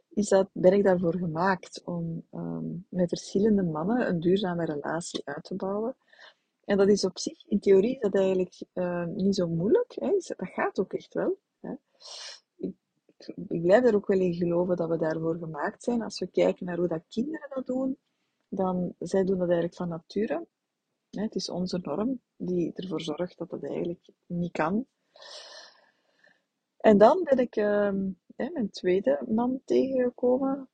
Is 0.09 0.29
dat, 0.29 0.49
ben 0.53 0.73
ik 0.73 0.83
daarvoor 0.83 1.17
gemaakt 1.17 1.81
om 1.85 2.27
um, 2.31 2.85
met 2.89 3.09
verschillende 3.09 3.63
mannen 3.63 4.07
een 4.07 4.19
duurzame 4.19 4.65
relatie 4.65 5.21
uit 5.25 5.43
te 5.43 5.55
bouwen? 5.55 5.95
En 6.63 6.77
dat 6.77 6.87
is 6.87 7.05
op 7.05 7.19
zich, 7.19 7.47
in 7.47 7.59
theorie, 7.59 7.99
dat 7.99 8.15
eigenlijk 8.15 8.61
uh, 8.73 9.05
niet 9.05 9.35
zo 9.35 9.47
moeilijk. 9.47 9.93
Hè? 9.95 10.09
Dat 10.09 10.49
gaat 10.49 10.79
ook 10.79 10.93
echt 10.93 11.13
wel. 11.13 11.37
Hè? 11.59 11.73
ik 13.47 13.61
blijf 13.61 13.85
er 13.85 13.95
ook 13.95 14.07
wel 14.07 14.19
in 14.19 14.33
geloven 14.33 14.75
dat 14.75 14.89
we 14.89 14.97
daarvoor 14.97 15.37
gemaakt 15.37 15.83
zijn. 15.83 16.01
Als 16.01 16.19
we 16.19 16.27
kijken 16.27 16.65
naar 16.65 16.77
hoe 16.77 16.87
dat 16.87 17.03
kinderen 17.07 17.49
dat 17.53 17.65
doen, 17.65 17.97
dan 18.47 18.95
zij 18.99 19.23
doen 19.23 19.37
dat 19.37 19.49
eigenlijk 19.49 19.75
van 19.75 19.89
nature. 19.89 20.47
Het 21.11 21.35
is 21.35 21.49
onze 21.49 21.79
norm 21.81 22.21
die 22.35 22.73
ervoor 22.73 23.01
zorgt 23.01 23.37
dat 23.37 23.49
dat 23.49 23.63
eigenlijk 23.63 24.09
niet 24.25 24.51
kan. 24.51 24.85
En 26.77 26.97
dan 26.97 27.23
ben 27.23 27.37
ik 27.37 27.55
uh, 27.55 27.93
mijn 28.35 28.69
tweede 28.69 29.23
man 29.27 29.61
tegengekomen. 29.65 30.69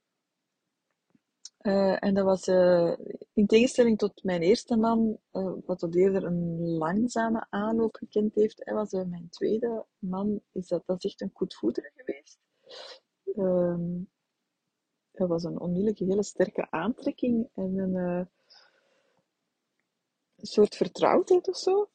Uh, 1.61 2.03
en 2.03 2.13
dat 2.13 2.25
was 2.25 2.47
uh, 2.47 2.97
in 3.33 3.47
tegenstelling 3.47 3.97
tot 3.97 4.23
mijn 4.23 4.41
eerste 4.41 4.75
man, 4.75 5.17
uh, 5.31 5.53
wat 5.65 5.79
tot 5.79 5.95
eerder 5.95 6.23
een 6.23 6.59
langzame 6.59 7.45
aanloop 7.49 7.95
gekend 7.95 8.35
heeft, 8.35 8.65
hij 8.65 8.73
was 8.73 8.91
mijn 8.91 9.27
tweede 9.29 9.85
man, 9.99 10.41
is 10.51 10.67
dat, 10.67 10.83
dat 10.85 11.03
is 11.03 11.11
echt 11.11 11.21
een 11.21 11.31
goed 11.33 11.55
voeder 11.55 11.91
geweest. 11.95 12.39
Um, 13.35 14.09
dat 15.11 15.27
was 15.27 15.43
een 15.43 15.59
onmiddellijke 15.59 16.03
hele 16.05 16.23
sterke 16.23 16.71
aantrekking 16.71 17.49
en 17.53 17.77
een 17.77 18.29
soort 20.41 20.75
vertrouwdheid 20.75 21.47
of 21.47 21.57
zo. 21.57 21.89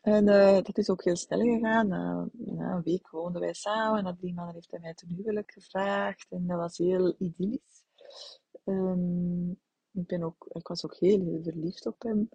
En 0.00 0.24
dat 0.62 0.78
is 0.78 0.90
ook 0.90 1.04
heel 1.04 1.16
snel 1.16 1.40
gegaan. 1.40 1.88
na 2.32 2.72
een 2.72 2.82
week 2.82 3.10
woonden 3.10 3.40
wij 3.40 3.52
samen 3.52 4.06
en 4.06 4.16
drie 4.16 4.34
maanden 4.34 4.54
heeft 4.54 4.70
hij 4.70 4.80
mij 4.80 4.94
ten 4.94 5.08
huwelijk 5.08 5.52
gevraagd 5.52 6.26
en 6.30 6.46
dat 6.46 6.58
was 6.58 6.78
heel 6.78 7.14
idyllisch. 7.18 7.84
Um, 8.64 9.50
ik, 9.92 10.06
ben 10.06 10.22
ook, 10.22 10.46
ik 10.52 10.68
was 10.68 10.84
ook 10.84 10.96
heel, 10.96 11.40
verliefd 11.42 11.86
op 11.86 12.02
hem. 12.02 12.28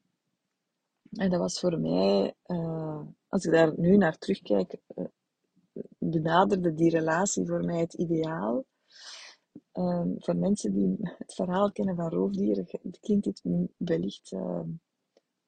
en 1.22 1.30
dat 1.30 1.38
was 1.38 1.60
voor 1.60 1.80
mij, 1.80 2.34
uh, 2.46 3.00
als 3.28 3.44
ik 3.44 3.52
daar 3.52 3.72
nu 3.76 3.96
naar 3.96 4.18
terugkijk, 4.18 4.76
benaderde 5.98 6.74
die 6.74 6.90
relatie 6.90 7.46
voor 7.46 7.64
mij 7.64 7.80
het 7.80 7.94
ideaal. 7.94 8.64
Um, 9.72 10.14
voor 10.18 10.36
mensen 10.36 10.72
die 10.72 10.96
het 11.18 11.34
verhaal 11.34 11.72
kennen 11.72 11.96
van 11.96 12.10
roofdieren, 12.10 12.66
klinkt 13.00 13.24
dit 13.24 13.42
wellicht 13.76 14.32
uh, 14.32 14.60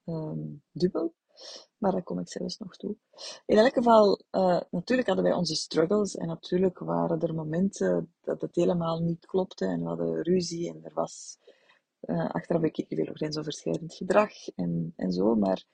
um, 0.05 0.63
dubbel. 0.73 1.15
Maar 1.79 1.93
daar 1.93 2.03
kom 2.03 2.19
ik 2.19 2.29
zelfs 2.29 2.59
nog 2.59 2.77
toe. 2.77 2.97
In 3.47 3.59
elk 3.59 3.73
geval, 3.73 4.21
uh, 4.31 4.61
natuurlijk 4.71 5.09
hadden 5.09 5.27
wij 5.27 5.35
onze 5.35 5.55
struggles. 5.55 6.17
En 6.17 6.27
natuurlijk 6.27 6.79
waren 6.79 7.21
er 7.21 7.35
momenten 7.35 8.15
dat 8.21 8.41
het 8.41 8.55
helemaal 8.55 9.01
niet 9.01 9.27
klopte. 9.27 9.65
En 9.65 9.81
we 9.81 9.89
hadden 9.89 10.23
ruzie. 10.23 10.69
En 10.69 10.85
er 10.85 10.95
was 10.95 11.39
uh, 12.01 12.31
achteraf 12.31 12.61
bekeken 12.61 12.97
veel 12.97 13.15
grensoverschrijdend 13.15 13.95
gedrag. 13.95 14.33
En, 14.57 14.93
en 14.97 15.13
zo. 15.13 15.35
Maar 15.35 15.65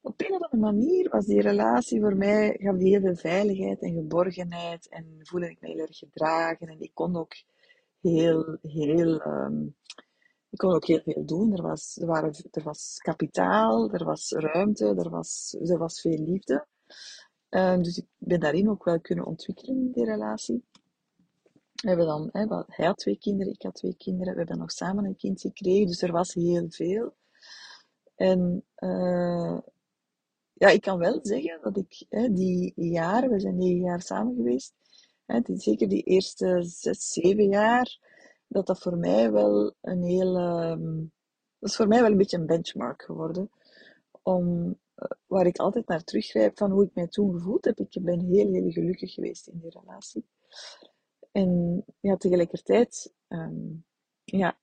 op 0.00 0.20
een 0.20 0.34
of 0.34 0.42
andere 0.42 0.72
manier 0.72 1.08
was 1.08 1.26
die 1.26 1.40
relatie 1.40 2.00
voor 2.00 2.16
mij, 2.16 2.56
gaf 2.60 2.76
die 2.76 2.88
heel 2.88 3.00
veel 3.00 3.16
veiligheid 3.16 3.82
en 3.82 3.94
geborgenheid. 3.94 4.88
En 4.88 5.18
voelde 5.18 5.50
ik 5.50 5.60
me 5.60 5.68
heel 5.68 5.78
erg 5.78 5.98
gedragen. 5.98 6.68
En 6.68 6.80
ik 6.80 6.94
kon 6.94 7.16
ook 7.16 7.32
heel, 8.00 8.58
heel 8.62 9.26
um, 9.26 9.76
ik 10.50 10.58
kon 10.58 10.74
ook 10.74 10.86
heel 10.86 11.00
veel 11.04 11.26
doen. 11.26 11.52
Er 11.52 11.62
was, 11.62 11.96
er 12.00 12.06
waren, 12.06 12.34
er 12.50 12.62
was 12.62 12.98
kapitaal, 12.98 13.90
er 13.90 14.04
was 14.04 14.30
ruimte, 14.30 14.86
er 14.86 15.10
was, 15.10 15.56
er 15.60 15.78
was 15.78 16.00
veel 16.00 16.18
liefde. 16.18 16.66
Uh, 17.50 17.76
dus 17.76 17.98
ik 17.98 18.06
ben 18.16 18.40
daarin 18.40 18.70
ook 18.70 18.84
wel 18.84 19.00
kunnen 19.00 19.24
ontwikkelen 19.24 19.92
die 19.92 20.04
relatie. 20.04 20.64
We 21.74 21.88
hebben 21.88 22.06
dan, 22.06 22.28
hij 22.66 22.86
had 22.86 22.98
twee 22.98 23.18
kinderen, 23.18 23.52
ik 23.52 23.62
had 23.62 23.74
twee 23.74 23.96
kinderen. 23.96 24.32
We 24.32 24.38
hebben 24.38 24.58
nog 24.58 24.70
samen 24.70 25.04
een 25.04 25.16
kind 25.16 25.40
gekregen, 25.40 25.86
dus 25.86 26.02
er 26.02 26.12
was 26.12 26.34
heel 26.34 26.70
veel. 26.70 27.14
En 28.14 28.64
uh, 28.76 29.58
ja, 30.52 30.68
ik 30.68 30.80
kan 30.80 30.98
wel 30.98 31.18
zeggen 31.22 31.58
dat 31.62 31.76
ik 31.76 32.06
die 32.34 32.72
jaren, 32.74 33.30
we 33.30 33.40
zijn 33.40 33.56
negen 33.56 33.80
jaar 33.80 34.02
samen 34.02 34.34
geweest, 34.34 34.74
hè, 35.30 35.40
die, 35.40 35.58
zeker 35.58 35.88
die 35.88 36.02
eerste 36.02 36.62
zes, 36.62 37.08
zeven 37.08 37.48
jaar, 37.48 37.98
dat 38.46 38.66
dat 38.66 38.78
voor 38.78 38.96
mij 38.96 39.32
wel 39.32 39.74
een 39.80 40.02
heel, 40.02 40.36
um, 40.70 41.12
dat 41.58 41.70
is 41.70 41.76
voor 41.76 41.88
mij 41.88 42.00
wel 42.00 42.10
een 42.10 42.16
beetje 42.16 42.36
een 42.36 42.46
benchmark 42.46 43.02
geworden. 43.02 43.50
Om, 44.22 44.66
uh, 44.96 45.10
waar 45.26 45.46
ik 45.46 45.58
altijd 45.58 45.86
naar 45.86 46.04
teruggrijp 46.04 46.58
van 46.58 46.70
hoe 46.70 46.84
ik 46.84 46.94
mij 46.94 47.06
toen 47.06 47.32
gevoeld 47.32 47.64
heb. 47.64 47.78
Ik 47.78 47.98
ben 48.02 48.20
heel, 48.20 48.52
heel 48.52 48.70
gelukkig 48.70 49.14
geweest 49.14 49.46
in 49.46 49.58
die 49.58 49.70
relatie. 49.70 50.26
En 51.32 51.84
ja, 52.00 52.16
tegelijkertijd, 52.16 53.14
um, 53.28 53.84
ja, 54.24 54.58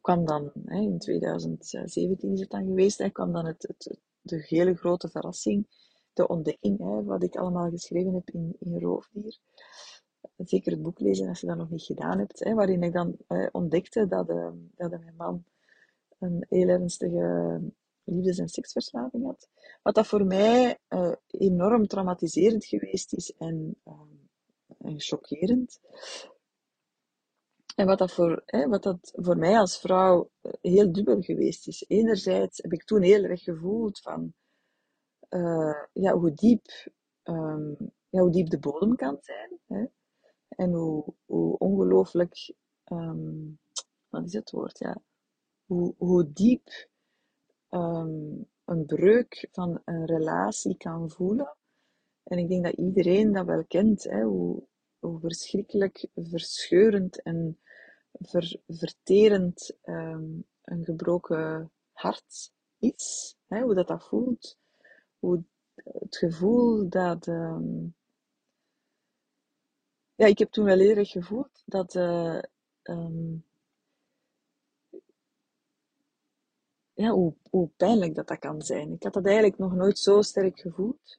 kwam 0.00 0.24
dan, 0.24 0.52
hè, 0.64 0.80
in 0.80 0.98
2017 0.98 2.32
is 2.32 2.40
het 2.40 2.50
dan 2.50 2.64
geweest, 2.64 2.98
hè, 2.98 3.10
kwam 3.10 3.32
dan 3.32 3.46
het, 3.46 3.62
het, 3.62 3.98
de 4.20 4.44
hele 4.48 4.74
grote 4.74 5.08
verrassing, 5.08 5.66
de 6.16 6.28
ontdekking, 6.28 6.78
hè, 6.78 7.04
wat 7.04 7.22
ik 7.22 7.36
allemaal 7.36 7.70
geschreven 7.70 8.14
heb 8.14 8.30
in, 8.30 8.56
in 8.58 8.78
Roofdier 8.80 9.38
zeker 10.36 10.72
het 10.72 10.82
boek 10.82 11.00
lezen 11.00 11.28
als 11.28 11.40
je 11.40 11.46
dat 11.46 11.56
nog 11.56 11.70
niet 11.70 11.82
gedaan 11.82 12.18
hebt, 12.18 12.44
hè, 12.44 12.54
waarin 12.54 12.82
ik 12.82 12.92
dan 12.92 13.16
eh, 13.26 13.46
ontdekte 13.52 14.06
dat, 14.06 14.30
uh, 14.30 14.48
dat 14.76 14.90
mijn 14.90 15.14
man 15.16 15.44
een 16.18 16.46
heel 16.48 16.68
ernstige 16.68 17.60
liefdes- 18.04 18.38
en 18.38 18.48
seksverslaving 18.48 19.24
had. 19.24 19.48
Wat 19.82 19.94
dat 19.94 20.06
voor 20.06 20.24
mij 20.24 20.78
uh, 20.88 21.12
enorm 21.26 21.86
traumatiserend 21.86 22.64
geweest 22.64 23.12
is 23.12 23.32
en, 23.38 23.76
en 24.78 25.00
chockerend. 25.00 25.80
En 27.74 27.86
wat 27.86 27.98
dat, 27.98 28.12
voor, 28.12 28.42
hè, 28.46 28.68
wat 28.68 28.82
dat 28.82 29.12
voor 29.14 29.36
mij 29.36 29.58
als 29.58 29.78
vrouw 29.78 30.30
heel 30.60 30.92
dubbel 30.92 31.20
geweest 31.20 31.68
is. 31.68 31.84
Enerzijds 31.88 32.58
heb 32.62 32.72
ik 32.72 32.84
toen 32.84 33.02
heel 33.02 33.22
erg 33.22 33.42
gevoeld 33.42 33.98
van 33.98 34.34
ja, 35.92 36.12
hoe, 36.12 36.34
diep, 36.34 36.66
um, 37.24 37.76
ja, 38.08 38.20
hoe 38.20 38.30
diep 38.30 38.50
de 38.50 38.58
bodem 38.58 38.96
kan 38.96 39.18
zijn. 39.20 39.58
Hè. 39.66 39.84
En 40.48 40.72
hoe, 40.72 41.04
hoe 41.24 41.58
ongelooflijk, 41.58 42.54
um, 42.92 43.58
wat 44.08 44.24
is 44.24 44.32
het 44.32 44.50
woord? 44.50 44.78
Ja, 44.78 45.00
hoe, 45.66 45.94
hoe 45.98 46.32
diep 46.32 46.88
um, 47.70 48.46
een 48.64 48.86
breuk 48.86 49.48
van 49.52 49.82
een 49.84 50.06
relatie 50.06 50.76
kan 50.76 51.10
voelen. 51.10 51.56
En 52.22 52.38
ik 52.38 52.48
denk 52.48 52.64
dat 52.64 52.74
iedereen 52.74 53.32
dat 53.32 53.46
wel 53.46 53.64
kent, 53.64 54.04
hè, 54.04 54.22
hoe, 54.22 54.62
hoe 54.98 55.20
verschrikkelijk 55.20 56.08
verscheurend 56.14 57.22
en 57.22 57.58
ver, 58.12 58.60
verterend 58.66 59.76
ehm, 59.82 60.24
een 60.62 60.84
gebroken 60.84 61.70
hart 61.92 62.52
is. 62.78 63.36
Hè, 63.46 63.60
hoe 63.60 63.74
dat, 63.74 63.88
dat 63.88 64.08
voelt. 64.08 64.58
Hoe 65.18 65.44
het 65.84 66.16
gevoel 66.16 66.88
dat. 66.88 67.26
ehm, 67.26 67.86
ja, 70.14 70.26
ik 70.26 70.38
heb 70.38 70.50
toen 70.50 70.64
wel 70.64 70.78
eerder 70.80 71.06
gevoeld 71.06 71.62
dat. 71.66 71.94
eh, 71.94 72.38
ehm, 72.82 73.34
ja, 76.94 77.10
hoe, 77.10 77.34
hoe 77.50 77.70
pijnlijk 77.76 78.14
dat 78.14 78.28
dat 78.28 78.38
kan 78.38 78.62
zijn. 78.62 78.92
Ik 78.92 79.02
had 79.02 79.12
dat 79.12 79.24
eigenlijk 79.26 79.58
nog 79.58 79.74
nooit 79.74 79.98
zo 79.98 80.22
sterk 80.22 80.60
gevoeld. 80.60 81.18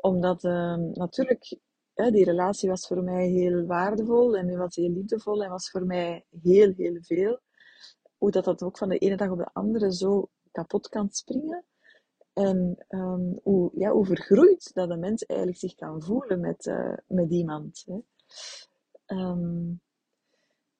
Omdat 0.00 0.44
ehm, 0.44 0.90
natuurlijk, 0.92 1.58
die 1.94 2.24
relatie 2.24 2.68
was 2.68 2.86
voor 2.86 3.02
mij 3.02 3.26
heel 3.28 3.66
waardevol 3.66 4.36
en 4.36 4.46
die 4.46 4.56
was 4.56 4.76
heel 4.76 4.90
liefdevol 4.90 5.42
en 5.44 5.50
was 5.50 5.70
voor 5.70 5.86
mij 5.86 6.24
heel, 6.42 6.72
heel 6.76 6.98
veel. 7.02 7.40
Hoe 8.18 8.30
dat, 8.30 8.44
dat 8.44 8.62
ook 8.62 8.78
van 8.78 8.88
de 8.88 8.98
ene 8.98 9.16
dag 9.16 9.30
op 9.30 9.38
de 9.38 9.50
andere 9.52 9.94
zo 9.94 10.28
kapot 10.52 10.88
kan 10.88 11.08
springen. 11.10 11.64
En 12.40 12.84
ehm, 12.88 13.32
hoe, 13.42 13.70
ja, 13.74 13.90
hoe 13.90 14.06
vergroeid 14.06 14.70
dat 14.74 14.90
een 14.90 14.98
mens 14.98 15.24
eigenlijk 15.24 15.58
zich 15.58 15.74
kan 15.74 16.02
voelen 16.02 16.40
met, 16.40 16.66
eh, 16.66 16.96
met 17.06 17.30
iemand. 17.30 17.84
Hè. 17.86 17.98
Ehm, 19.06 19.72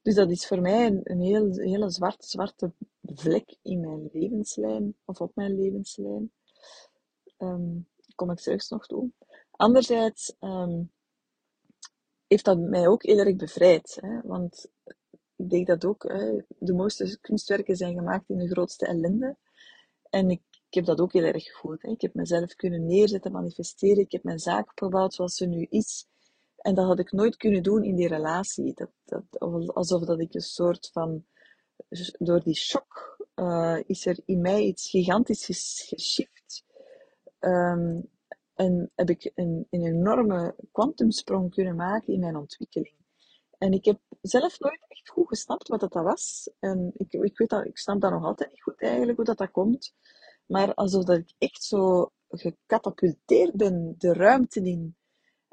dus 0.03 0.14
dat 0.14 0.31
is 0.31 0.46
voor 0.46 0.61
mij 0.61 1.01
een, 1.05 1.20
heel, 1.20 1.53
hele 1.53 1.90
zwarte, 1.90 2.27
zwarte 2.27 2.73
vlek 3.03 3.57
in 3.62 3.81
mijn 3.81 4.09
levenslijn, 4.12 4.96
of 5.05 5.20
op 5.20 5.35
mijn 5.35 5.55
levenslijn. 5.55 6.33
Ehm, 7.37 7.79
kom 8.14 8.31
ik 8.31 8.38
straks 8.38 8.68
nog 8.68 8.87
toe. 8.87 9.11
Anderzijds 9.51 10.37
heeft 12.27 12.44
dat 12.44 12.59
mij 12.59 12.88
ook 12.88 13.03
heel 13.03 13.18
erg 13.18 13.37
bevrijd. 13.37 13.99
Hè? 14.01 14.20
Want 14.23 14.70
ik 15.37 15.51
denk 15.51 15.66
dat 15.66 15.85
ook 15.85 16.03
hè, 16.03 16.42
de 16.59 16.73
mooiste 16.73 17.18
kunstwerken 17.20 17.77
zijn 17.77 17.94
gemaakt 17.94 18.29
in 18.29 18.38
de 18.38 18.49
grootste 18.49 18.87
ellende. 18.87 19.37
En 20.11 20.31
ik, 20.31 20.42
ik 20.70 20.76
heb 20.76 20.85
dat 20.85 21.00
ook 21.00 21.12
heel 21.12 21.24
erg 21.24 21.44
gevoeld. 21.44 21.83
Hè? 21.83 21.88
Ik 21.88 22.00
heb 22.00 22.14
mezelf 22.14 22.54
kunnen 22.54 22.87
neerzetten, 22.87 23.33
manifesteren. 23.33 24.02
Ik 24.02 24.12
heb 24.12 24.22
mijn 24.22 24.38
zaak 24.38 24.68
opgebouwd 24.68 25.14
zoals 25.14 25.35
ze 25.35 25.46
nu 25.46 25.66
is. 25.70 26.06
En 26.56 26.74
dat 26.74 26.87
had 26.87 26.98
ik 26.98 27.12
nooit 27.12 27.37
kunnen 27.37 27.62
doen 27.62 27.85
in 27.85 27.94
die 27.94 28.09
relatie. 28.09 28.74
Dat, 28.74 28.90
dat, 29.04 29.38
alsof 29.74 30.04
dat 30.04 30.20
ik 30.20 30.35
een 30.35 30.40
soort 30.40 30.90
van, 30.92 31.24
door 32.18 32.42
die 32.42 32.54
shock 32.54 33.26
uh, 33.35 33.78
is 33.87 34.06
er 34.06 34.18
in 34.24 34.40
mij 34.40 34.62
iets 34.62 34.90
gigantisch 34.90 35.44
geschift. 35.88 36.64
Um, 37.40 38.09
en 38.54 38.90
heb 38.94 39.11
ik 39.11 39.33
een, 39.35 39.66
een 39.70 39.85
enorme 39.85 40.54
kwantumsprong 40.72 41.50
kunnen 41.54 41.76
maken 41.76 42.12
in 42.12 42.20
mijn 42.20 42.37
ontwikkeling. 42.37 42.94
En 43.59 43.72
ik 43.72 43.85
heb 43.85 43.98
zelf 44.20 44.59
nooit 44.59 44.85
echt 44.88 45.09
goed 45.09 45.28
gesnapt 45.28 45.68
wat 45.68 45.80
dat 45.80 45.92
was. 45.92 46.50
En 46.59 46.92
ik, 46.96 47.12
ik 47.12 47.38
weet 47.38 47.48
dat, 47.48 47.64
ik 47.64 47.78
snap 47.78 48.00
dat 48.00 48.11
nog 48.11 48.24
altijd 48.24 48.50
niet 48.50 48.62
goed 48.62 48.80
eigenlijk, 48.80 49.16
hoe 49.16 49.26
dat, 49.26 49.38
dat 49.38 49.50
komt. 49.50 49.94
Maar 50.50 50.74
alsof 50.74 51.04
dat 51.04 51.18
ik 51.18 51.34
echt 51.38 51.62
zo 51.62 52.10
gecatapulteerd 52.28 53.52
ben 53.54 53.94
de 53.98 54.12
ruimte 54.12 54.60
in. 54.60 54.96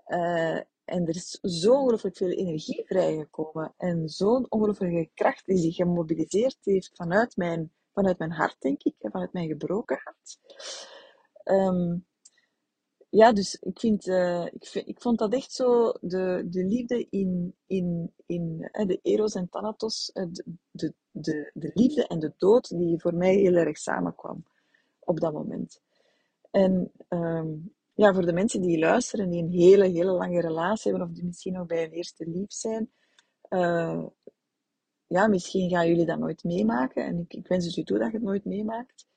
Uh, 0.07 0.55
en 0.83 1.07
er 1.07 1.15
is 1.15 1.39
zo 1.41 1.73
ongelooflijk 1.73 2.17
veel 2.17 2.29
energie 2.29 2.83
vrijgekomen. 2.85 3.73
En 3.77 4.09
zo'n 4.09 4.51
ongelooflijke 4.51 5.09
kracht 5.13 5.45
die 5.45 5.57
zich 5.57 5.75
gemobiliseerd 5.75 6.57
heeft 6.61 6.91
vanuit 6.93 7.35
mijn, 7.35 7.71
vanuit 7.93 8.17
mijn 8.17 8.31
hart, 8.31 8.55
denk 8.59 8.83
ik. 8.83 8.95
Vanuit 8.99 9.33
mijn 9.33 9.47
gebroken 9.47 9.99
hart. 10.03 10.39
Um, 11.43 12.05
ja, 13.09 13.33
dus 13.33 13.55
ik, 13.55 13.79
vind, 13.79 14.07
uh, 14.07 14.45
ik, 14.45 14.65
vind, 14.65 14.87
ik 14.87 15.01
vond 15.01 15.19
dat 15.19 15.33
echt 15.33 15.51
zo 15.51 15.91
de, 16.01 16.45
de 16.49 16.63
liefde 16.65 17.07
in, 17.09 17.55
in, 17.67 18.13
in 18.25 18.57
de 18.71 18.99
Eros 19.01 19.35
en 19.35 19.49
Thanatos, 19.49 20.11
uh, 20.13 20.25
de, 20.31 20.43
de, 20.71 20.93
de, 21.11 21.51
de 21.53 21.71
liefde 21.73 22.07
en 22.07 22.19
de 22.19 22.33
dood, 22.37 22.77
die 22.77 23.01
voor 23.01 23.15
mij 23.15 23.35
heel 23.35 23.55
erg 23.55 23.77
samenkwam 23.77 24.45
op 25.07 25.19
dat 25.19 25.33
moment. 25.33 25.81
En 26.51 26.91
um, 27.09 27.75
ja, 27.93 28.13
voor 28.13 28.25
de 28.25 28.33
mensen 28.33 28.61
die 28.61 28.79
luisteren, 28.79 29.29
die 29.29 29.43
een 29.43 29.51
hele, 29.51 29.87
hele 29.87 30.11
lange 30.11 30.41
relatie 30.41 30.91
hebben, 30.91 31.09
of 31.09 31.15
die 31.15 31.25
misschien 31.25 31.53
nog 31.53 31.65
bij 31.65 31.83
een 31.83 31.91
eerste 31.91 32.29
lief 32.29 32.51
zijn, 32.51 32.91
ja, 35.07 35.27
misschien 35.27 35.69
gaan 35.69 35.87
jullie 35.87 36.05
dat 36.05 36.19
nooit 36.19 36.43
meemaken. 36.43 37.05
En 37.05 37.19
ik, 37.19 37.33
ik 37.33 37.47
wens 37.47 37.65
het 37.65 37.75
je 37.75 37.83
toe 37.83 37.97
dat 37.97 38.07
je 38.07 38.13
het 38.13 38.25
nooit 38.25 38.45
meemaakt. 38.45 39.07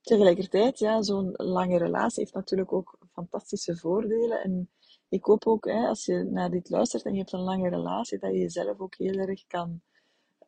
Tegelijkertijd, 0.00 0.78
ja, 0.78 1.02
zo'n 1.02 1.32
lange 1.32 1.78
relatie 1.78 2.22
heeft 2.22 2.34
natuurlijk 2.34 2.72
ook 2.72 2.98
fantastische 3.12 3.76
voordelen. 3.76 4.42
En 4.42 4.70
ik 5.08 5.24
hoop 5.24 5.46
ook, 5.46 5.64
hè, 5.64 5.86
als 5.86 6.04
je 6.04 6.24
naar 6.24 6.50
dit 6.50 6.70
luistert 6.70 7.04
en 7.04 7.12
je 7.12 7.18
hebt 7.18 7.32
een 7.32 7.40
lange 7.40 7.68
relatie, 7.68 8.18
dat 8.18 8.32
je 8.32 8.38
jezelf 8.38 8.78
ook 8.78 8.94
heel 8.94 9.14
erg 9.14 9.46
kan, 9.46 9.80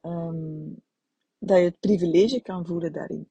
um, 0.03 0.83
dat 1.38 1.59
je 1.59 1.64
het 1.64 1.81
privilege 1.81 2.40
kan 2.40 2.66
voelen 2.66 2.92
daarin. 2.92 3.31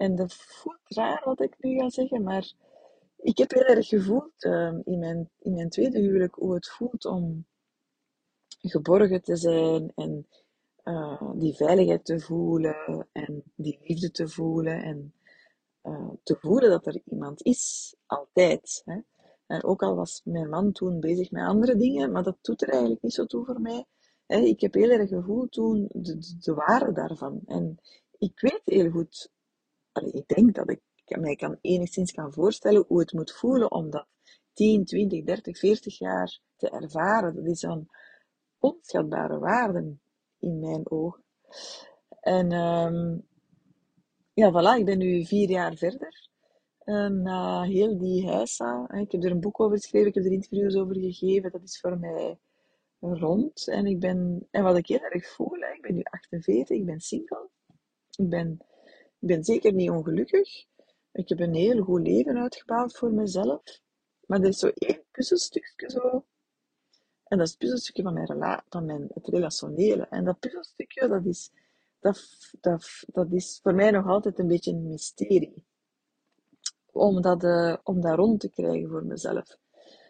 En 0.00 0.14
dat 0.16 0.34
voelt 0.34 0.80
raar 0.84 1.22
wat 1.24 1.40
ik 1.40 1.56
nu 1.58 1.78
ga 1.78 1.90
zeggen, 1.90 2.22
maar 2.22 2.52
ik 3.16 3.38
heb 3.38 3.50
heel 3.50 3.64
erg 3.64 3.88
gevoeld 3.88 4.44
um, 4.44 4.82
in, 4.84 4.98
mijn, 4.98 5.30
in 5.38 5.54
mijn 5.54 5.68
tweede 5.68 5.98
huwelijk 5.98 6.34
hoe 6.34 6.54
het 6.54 6.68
voelt 6.68 7.04
om 7.04 7.46
geborgen 8.60 9.22
te 9.22 9.36
zijn 9.36 9.92
en 9.94 10.26
uh, 10.84 11.32
die 11.34 11.54
veiligheid 11.54 12.04
te 12.04 12.20
voelen 12.20 13.08
en 13.12 13.42
die 13.54 13.78
liefde 13.82 14.10
te 14.10 14.28
voelen 14.28 14.82
en 14.82 15.14
uh, 15.82 16.10
te 16.22 16.36
voelen 16.40 16.70
dat 16.70 16.86
er 16.86 17.00
iemand 17.04 17.42
is, 17.42 17.94
altijd. 18.06 18.82
Hè. 18.84 19.00
En 19.46 19.64
ook 19.64 19.82
al 19.82 19.94
was 19.94 20.20
mijn 20.24 20.48
man 20.48 20.72
toen 20.72 21.00
bezig 21.00 21.30
met 21.30 21.46
andere 21.46 21.76
dingen, 21.76 22.12
maar 22.12 22.22
dat 22.22 22.38
doet 22.40 22.62
er 22.62 22.68
eigenlijk 22.68 23.02
niet 23.02 23.14
zo 23.14 23.24
toe 23.24 23.44
voor 23.44 23.60
mij. 23.60 23.84
Ik 24.26 24.60
heb 24.60 24.74
heel 24.74 24.90
erg 24.90 25.08
gevoeld 25.08 25.52
toen 25.52 25.88
de, 25.92 26.18
de, 26.18 26.36
de 26.38 26.54
waarde 26.54 26.92
daarvan. 26.92 27.40
En 27.46 27.78
ik 28.18 28.40
weet 28.40 28.62
heel 28.64 28.90
goed, 28.90 29.30
ik 29.92 30.26
denk 30.26 30.54
dat 30.54 30.70
ik 30.70 30.80
mij 31.18 31.36
kan 31.36 31.58
enigszins 31.60 32.12
kan 32.12 32.32
voorstellen 32.32 32.84
hoe 32.88 33.00
het 33.00 33.12
moet 33.12 33.32
voelen 33.32 33.70
om 33.70 33.90
dat 33.90 34.06
10, 34.52 34.84
20, 34.84 35.24
30, 35.24 35.58
40 35.58 35.98
jaar 35.98 36.40
te 36.56 36.70
ervaren. 36.70 37.34
Dat 37.34 37.46
is 37.46 37.62
een 37.62 37.88
onschatbare 38.58 39.38
waarde 39.38 39.96
in 40.38 40.58
mijn 40.58 40.90
ogen. 40.90 41.24
En 42.20 42.52
um, 42.52 43.26
ja, 44.34 44.50
voilà, 44.50 44.78
ik 44.78 44.84
ben 44.84 44.98
nu 44.98 45.24
vier 45.24 45.50
jaar 45.50 45.74
verder. 45.76 46.28
Uh, 46.84 47.06
na 47.06 47.62
heel 47.62 47.98
die 47.98 48.26
heisa. 48.26 48.90
Ik 48.92 49.12
heb 49.12 49.24
er 49.24 49.30
een 49.30 49.40
boek 49.40 49.60
over 49.60 49.76
geschreven, 49.76 50.08
ik 50.08 50.14
heb 50.14 50.24
er 50.24 50.32
interviews 50.32 50.76
over 50.76 50.94
gegeven. 50.94 51.50
Dat 51.50 51.62
is 51.62 51.80
voor 51.80 51.98
mij 51.98 52.38
rond. 53.00 53.68
En, 53.68 53.86
ik 53.86 54.00
ben, 54.00 54.46
en 54.50 54.62
wat 54.62 54.76
ik 54.76 54.86
heel 54.86 55.00
erg 55.00 55.26
voel, 55.26 55.56
ik 55.56 55.78
ben 55.80 55.94
nu 55.94 56.02
48, 56.02 56.76
ik 56.76 56.84
ben 56.84 57.00
single. 57.00 57.48
Ik 58.16 58.28
ben, 58.28 58.58
ik 59.20 59.28
ben 59.28 59.44
zeker 59.44 59.72
niet 59.72 59.90
ongelukkig. 59.90 60.64
Ik 61.12 61.28
heb 61.28 61.40
een 61.40 61.54
heel 61.54 61.82
goed 61.82 62.06
leven 62.06 62.36
uitgebouwd 62.36 62.96
voor 62.96 63.12
mezelf. 63.12 63.80
Maar 64.26 64.40
er 64.40 64.48
is 64.48 64.58
zo 64.58 64.70
één 64.74 65.04
puzzelstukje 65.10 65.90
zo. 65.90 66.24
En 67.24 67.38
dat 67.38 67.46
is 67.46 67.50
het 67.50 67.58
puzzelstukje 67.58 68.02
van 68.02 68.14
mijn, 68.14 68.26
rela 68.26 68.64
van 68.68 68.84
mijn 68.84 69.08
het 69.14 69.26
relationele. 69.26 70.06
En 70.10 70.24
dat 70.24 70.38
puzzelstukje, 70.38 71.08
dat 71.08 71.24
is 71.24 71.50
dat, 72.00 72.20
dat, 72.60 73.04
dat 73.06 73.32
is 73.32 73.58
voor 73.62 73.74
mij 73.74 73.90
nog 73.90 74.06
altijd 74.06 74.38
een 74.38 74.46
beetje 74.46 74.72
een 74.72 74.88
mysterie. 74.88 75.64
Om 76.92 77.22
dat, 77.22 77.44
uh, 77.44 77.76
om 77.82 78.00
dat 78.00 78.16
rond 78.16 78.40
te 78.40 78.50
krijgen 78.50 78.88
voor 78.88 79.04
mezelf. 79.04 79.58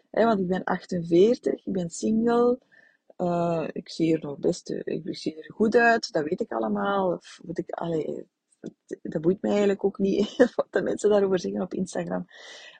Want 0.09 0.39
ik 0.39 0.47
ben 0.47 0.63
48, 0.63 1.65
ik 1.65 1.73
ben 1.73 1.89
single. 1.89 2.59
Uh, 3.17 3.67
ik 3.71 3.89
zie 3.89 4.13
er 4.13 4.21
nog 4.21 4.37
best 4.37 4.69
ik 4.69 5.17
zie 5.17 5.35
er 5.35 5.53
goed 5.53 5.75
uit, 5.75 6.11
dat 6.11 6.23
weet 6.23 6.41
ik 6.41 6.51
allemaal. 6.51 7.13
Of, 7.13 7.39
wat 7.43 7.57
ik, 7.57 7.69
allee, 7.69 8.27
dat 9.01 9.21
boeit 9.21 9.41
mij 9.41 9.51
eigenlijk 9.51 9.83
ook 9.83 9.97
niet 9.97 10.35
wat 10.55 10.67
de 10.69 10.81
mensen 10.81 11.09
daarover 11.09 11.39
zeggen 11.39 11.61
op 11.61 11.73
Instagram 11.73 12.25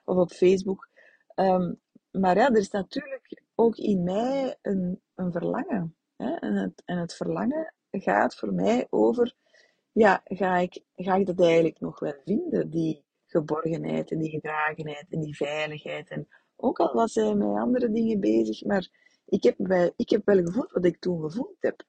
of 0.04 0.16
op 0.16 0.30
Facebook. 0.30 0.88
Um, 1.34 1.80
maar 2.10 2.36
ja, 2.36 2.48
er 2.48 2.56
is 2.56 2.70
natuurlijk 2.70 3.42
ook 3.54 3.76
in 3.76 4.02
mij 4.02 4.58
een, 4.62 5.00
een 5.14 5.32
verlangen. 5.32 5.96
Hè? 6.16 6.34
En, 6.34 6.54
het, 6.54 6.82
en 6.84 6.98
het 6.98 7.14
verlangen 7.14 7.74
gaat 7.90 8.34
voor 8.34 8.52
mij 8.52 8.86
over, 8.90 9.34
ja, 9.92 10.20
ga 10.24 10.56
ik, 10.56 10.82
ga 10.94 11.14
ik 11.14 11.26
dat 11.26 11.40
eigenlijk 11.40 11.80
nog 11.80 11.98
wel 11.98 12.14
vinden, 12.24 12.70
die 12.70 13.04
geborgenheid 13.26 14.10
en 14.10 14.18
die 14.18 14.30
gedragenheid 14.30 15.06
en 15.10 15.20
die 15.20 15.36
veiligheid. 15.36 16.08
En 16.08 16.28
ook 16.56 16.78
al 16.78 16.92
was 16.94 17.14
hij 17.14 17.34
met 17.34 17.58
andere 17.58 17.90
dingen 17.90 18.20
bezig, 18.20 18.64
maar 18.64 18.88
ik 19.24 19.42
heb, 19.42 19.54
bij, 19.58 19.92
ik 19.96 20.10
heb 20.10 20.24
wel 20.24 20.44
gevoeld 20.44 20.72
wat 20.72 20.84
ik 20.84 20.98
toen 20.98 21.20
gevoeld 21.20 21.56
heb. 21.60 21.82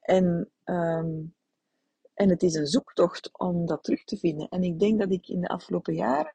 En, 0.00 0.50
um, 0.64 1.36
en 2.18 2.28
het 2.28 2.42
is 2.42 2.54
een 2.54 2.66
zoektocht 2.66 3.38
om 3.38 3.66
dat 3.66 3.82
terug 3.82 4.04
te 4.04 4.16
vinden. 4.16 4.48
En 4.48 4.62
ik 4.62 4.78
denk 4.78 4.98
dat 4.98 5.10
ik 5.10 5.28
in 5.28 5.40
de 5.40 5.48
afgelopen 5.48 5.94
jaren 5.94 6.34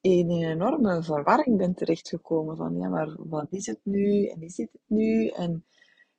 in 0.00 0.30
een 0.30 0.50
enorme 0.50 1.02
verwarring 1.02 1.56
ben 1.56 1.74
terechtgekomen 1.74 2.56
van, 2.56 2.76
ja, 2.76 2.88
maar 2.88 3.16
wat 3.18 3.46
is 3.50 3.66
het 3.66 3.80
nu? 3.82 4.26
En 4.26 4.42
is 4.42 4.54
dit 4.54 4.72
het 4.72 4.82
nu? 4.86 5.28
En 5.28 5.64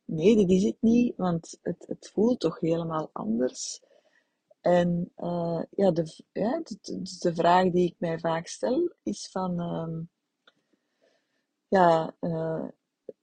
Nee, 0.05 0.35
dit 0.35 0.49
is 0.49 0.63
het 0.63 0.77
niet, 0.79 1.15
want 1.17 1.59
het, 1.61 1.85
het 1.87 2.09
voelt 2.13 2.39
toch 2.39 2.59
helemaal 2.59 3.09
anders. 3.13 3.81
En 4.61 5.11
uh, 5.17 5.63
ja, 5.69 5.91
de, 5.91 6.23
ja 6.31 6.61
de, 6.63 7.01
de, 7.19 7.35
vraag 7.35 7.71
die 7.71 7.89
ik 7.89 7.95
mij 7.97 8.19
vaak 8.19 8.47
stel 8.47 8.93
is 9.03 9.29
van, 9.31 9.59
uh, 9.61 10.01
ja, 11.67 12.15
uh, 12.19 12.67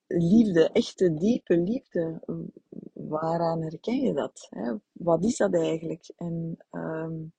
liefde, 0.07 0.71
echte 0.73 1.15
diepe 1.15 1.57
liefde, 1.57 2.23
waaraan 3.11 3.63
herken 3.63 4.01
je 4.01 4.13
dat? 4.13 4.49
Wat 4.93 5.25
is 5.25 5.37
dat 5.37 5.55
eigenlijk? 5.55 6.13
En 6.17 6.57
um, 6.71 7.33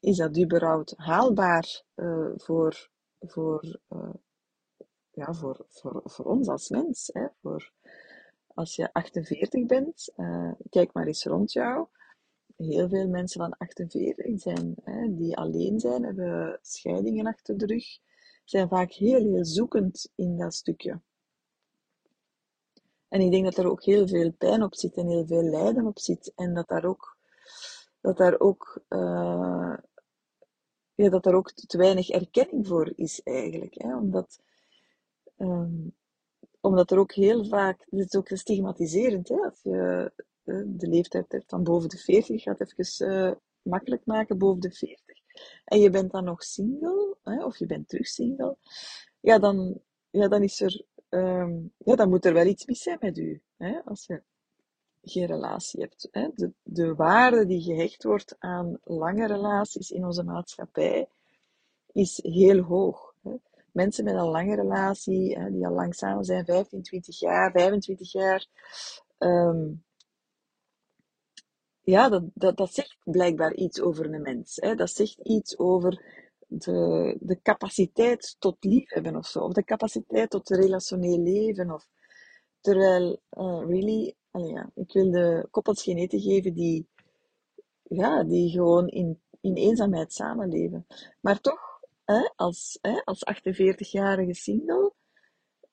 is 0.00 0.16
dat 0.16 0.38
überhaupt 0.38 0.94
haalbaar 0.96 1.82
uh, 1.94 2.30
voor, 2.36 2.90
voor, 3.20 3.80
uh, 3.88 4.14
ja, 5.10 5.32
voor, 5.32 5.64
voor, 5.68 6.00
voor 6.04 6.24
ons 6.24 6.48
als 6.48 6.68
mens? 6.68 7.10
Hè? 7.12 7.26
Voor, 7.40 7.72
als 8.54 8.76
je 8.76 8.92
48 8.92 9.66
bent, 9.66 10.12
uh, 10.16 10.52
kijk 10.70 10.92
maar 10.92 11.06
eens 11.06 11.24
rond 11.24 11.52
jou. 11.52 11.86
Heel 12.56 12.88
veel 12.88 13.08
mensen 13.08 13.40
van 13.40 13.56
48 13.58 14.40
zijn, 14.40 14.74
hè, 14.82 15.16
die 15.16 15.36
alleen 15.36 15.80
zijn, 15.80 16.04
hebben 16.04 16.58
scheidingen 16.62 17.26
achter 17.26 17.58
de 17.58 17.66
rug, 17.66 17.84
zijn 18.44 18.68
vaak 18.68 18.92
heel, 18.92 19.18
heel 19.18 19.44
zoekend 19.44 20.12
in 20.14 20.36
dat 20.36 20.54
stukje. 20.54 21.00
En 23.16 23.22
ik 23.22 23.30
denk 23.30 23.44
dat 23.44 23.56
er 23.56 23.70
ook 23.70 23.82
heel 23.82 24.08
veel 24.08 24.32
pijn 24.32 24.62
op 24.62 24.74
zit 24.74 24.96
en 24.96 25.06
heel 25.08 25.26
veel 25.26 25.42
lijden 25.42 25.86
op 25.86 25.98
zit. 25.98 26.32
En 26.34 26.54
dat 26.54 26.68
daar 26.68 26.84
ook, 26.84 27.16
dat 28.00 28.16
daar 28.16 28.40
ook, 28.40 28.80
uh, 28.88 29.76
ja, 30.94 31.08
dat 31.08 31.22
daar 31.22 31.34
ook 31.34 31.52
te 31.52 31.78
weinig 31.78 32.10
erkenning 32.10 32.66
voor 32.66 32.92
is 32.94 33.22
eigenlijk. 33.22 33.74
Hè? 33.74 33.96
Omdat, 33.96 34.40
um, 35.36 35.94
omdat 36.60 36.90
er 36.90 36.98
ook 36.98 37.12
heel 37.12 37.44
vaak, 37.44 37.86
het 37.90 38.14
is 38.14 38.14
ook 38.14 38.30
stigmatiserend, 38.32 39.28
hè? 39.28 39.36
als 39.36 39.62
je 39.62 40.12
uh, 40.44 40.62
de 40.66 40.88
leeftijd 40.88 41.32
hebt 41.32 41.48
van 41.48 41.62
boven 41.62 41.88
de 41.88 41.98
40, 41.98 42.42
gaat 42.42 42.60
even 42.60 43.12
uh, 43.12 43.32
makkelijk 43.62 44.06
maken, 44.06 44.38
boven 44.38 44.60
de 44.60 44.72
40. 44.72 45.18
En 45.64 45.80
je 45.80 45.90
bent 45.90 46.10
dan 46.10 46.24
nog 46.24 46.42
single, 46.42 47.16
hè? 47.22 47.44
of 47.44 47.58
je 47.58 47.66
bent 47.66 47.88
terug 47.88 48.06
single. 48.06 48.56
Ja, 49.20 49.38
dan, 49.38 49.80
ja, 50.10 50.28
dan 50.28 50.42
is 50.42 50.60
er 50.60 50.84
um, 51.16 51.72
ja, 51.78 51.94
dan 51.94 52.08
moet 52.08 52.24
er 52.24 52.32
wel 52.32 52.46
iets 52.46 52.66
mis 52.66 52.82
zijn 52.82 52.98
met 53.00 53.18
u. 53.18 53.42
Hè? 53.56 53.80
Als 53.84 54.06
je 54.06 54.22
geen 55.02 55.26
relatie 55.26 55.80
hebt. 55.80 56.08
Hè? 56.10 56.28
De, 56.34 56.52
de 56.62 56.94
waarde 56.94 57.46
die 57.46 57.62
gehecht 57.62 58.02
wordt 58.02 58.36
aan 58.38 58.78
lange 58.84 59.26
relaties 59.26 59.90
in 59.90 60.04
onze 60.04 60.22
maatschappij 60.22 61.08
is 61.92 62.18
heel 62.22 62.62
hoog. 62.62 63.14
Hè? 63.22 63.34
Mensen 63.72 64.04
met 64.04 64.14
een 64.14 64.28
lange 64.28 64.54
relatie, 64.54 65.38
hè, 65.38 65.50
die 65.50 65.66
al 65.66 65.72
lang 65.72 65.94
samen 65.94 66.24
zijn, 66.24 66.44
15, 66.44 66.82
20 66.82 67.18
jaar, 67.18 67.50
25 67.50 68.12
jaar, 68.12 68.46
um, 69.18 69.84
ja, 71.80 72.08
dat, 72.08 72.22
dat, 72.34 72.56
dat 72.56 72.74
zegt 72.74 72.96
blijkbaar 73.04 73.54
iets 73.54 73.80
over 73.80 74.14
een 74.14 74.22
mens. 74.22 74.56
Hè? 74.56 74.74
Dat 74.74 74.90
zegt 74.90 75.18
iets 75.22 75.58
over 75.58 76.04
de, 76.46 77.16
de 77.20 77.40
capaciteit 77.42 78.36
tot 78.38 78.56
liefhebben 78.60 79.16
of 79.16 79.26
zo. 79.26 79.40
Of 79.40 79.52
de 79.52 79.64
capaciteit 79.64 80.30
tot 80.30 80.48
relationeel 80.48 81.18
leven. 81.18 81.70
Of, 81.70 81.88
terwijl, 82.60 83.20
uh, 83.30 83.62
really, 83.66 84.14
ja, 84.30 84.70
ik 84.74 84.92
wil 84.92 85.10
de 85.10 85.48
koppels 85.50 85.82
geen 85.82 85.96
eten 85.96 86.20
geven 86.20 86.54
die, 86.54 86.88
ja, 87.82 88.24
die 88.24 88.50
gewoon 88.50 88.88
in, 88.88 89.20
in 89.40 89.54
eenzaamheid 89.54 90.12
samenleven. 90.12 90.86
Maar 91.20 91.40
toch, 91.40 91.80
hè, 92.04 92.30
als, 92.36 92.78
hè, 92.80 93.02
als 93.04 93.24
48-jarige 93.34 94.34
single, 94.34 94.92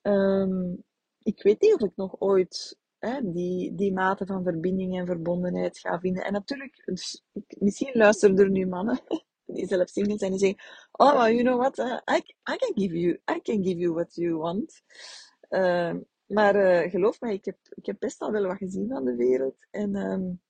um, 0.02 0.84
ik 1.22 1.42
weet 1.42 1.60
niet 1.60 1.74
of 1.74 1.80
ik 1.80 1.96
nog 1.96 2.20
ooit 2.20 2.78
die, 3.22 3.74
die 3.74 3.92
mate 3.92 4.26
van 4.26 4.42
verbinding 4.42 4.98
en 4.98 5.06
verbondenheid 5.06 5.78
ga 5.78 5.98
vinden. 5.98 6.24
En 6.24 6.32
natuurlijk, 6.32 6.82
dus, 6.84 7.22
misschien 7.58 7.96
luisteren 7.96 8.38
er 8.38 8.50
nu 8.50 8.66
mannen 8.66 9.00
zelf 9.46 9.88
single 9.88 10.18
zijn, 10.18 10.30
die 10.30 10.40
zeggen, 10.40 10.58
oh, 10.92 11.28
you 11.28 11.42
know 11.42 11.58
what, 11.58 11.78
uh, 11.78 11.98
I, 12.10 12.16
I, 12.52 12.56
can 12.56 12.72
give 12.74 12.98
you, 12.98 13.20
I 13.30 13.40
can 13.40 13.62
give 13.62 13.78
you 13.78 13.92
what 13.92 14.14
you 14.14 14.36
want. 14.36 14.82
Uh, 15.50 15.94
maar 16.26 16.56
uh, 16.56 16.90
geloof 16.90 17.20
mij, 17.20 17.34
ik 17.34 17.44
heb, 17.44 17.58
ik 17.70 17.86
heb 17.86 17.98
best 17.98 18.20
al 18.20 18.30
wel 18.30 18.46
wat 18.46 18.56
gezien 18.56 18.88
van 18.88 19.04
de 19.04 19.14
wereld. 19.14 19.56
En 19.70 19.94
um, 19.96 20.40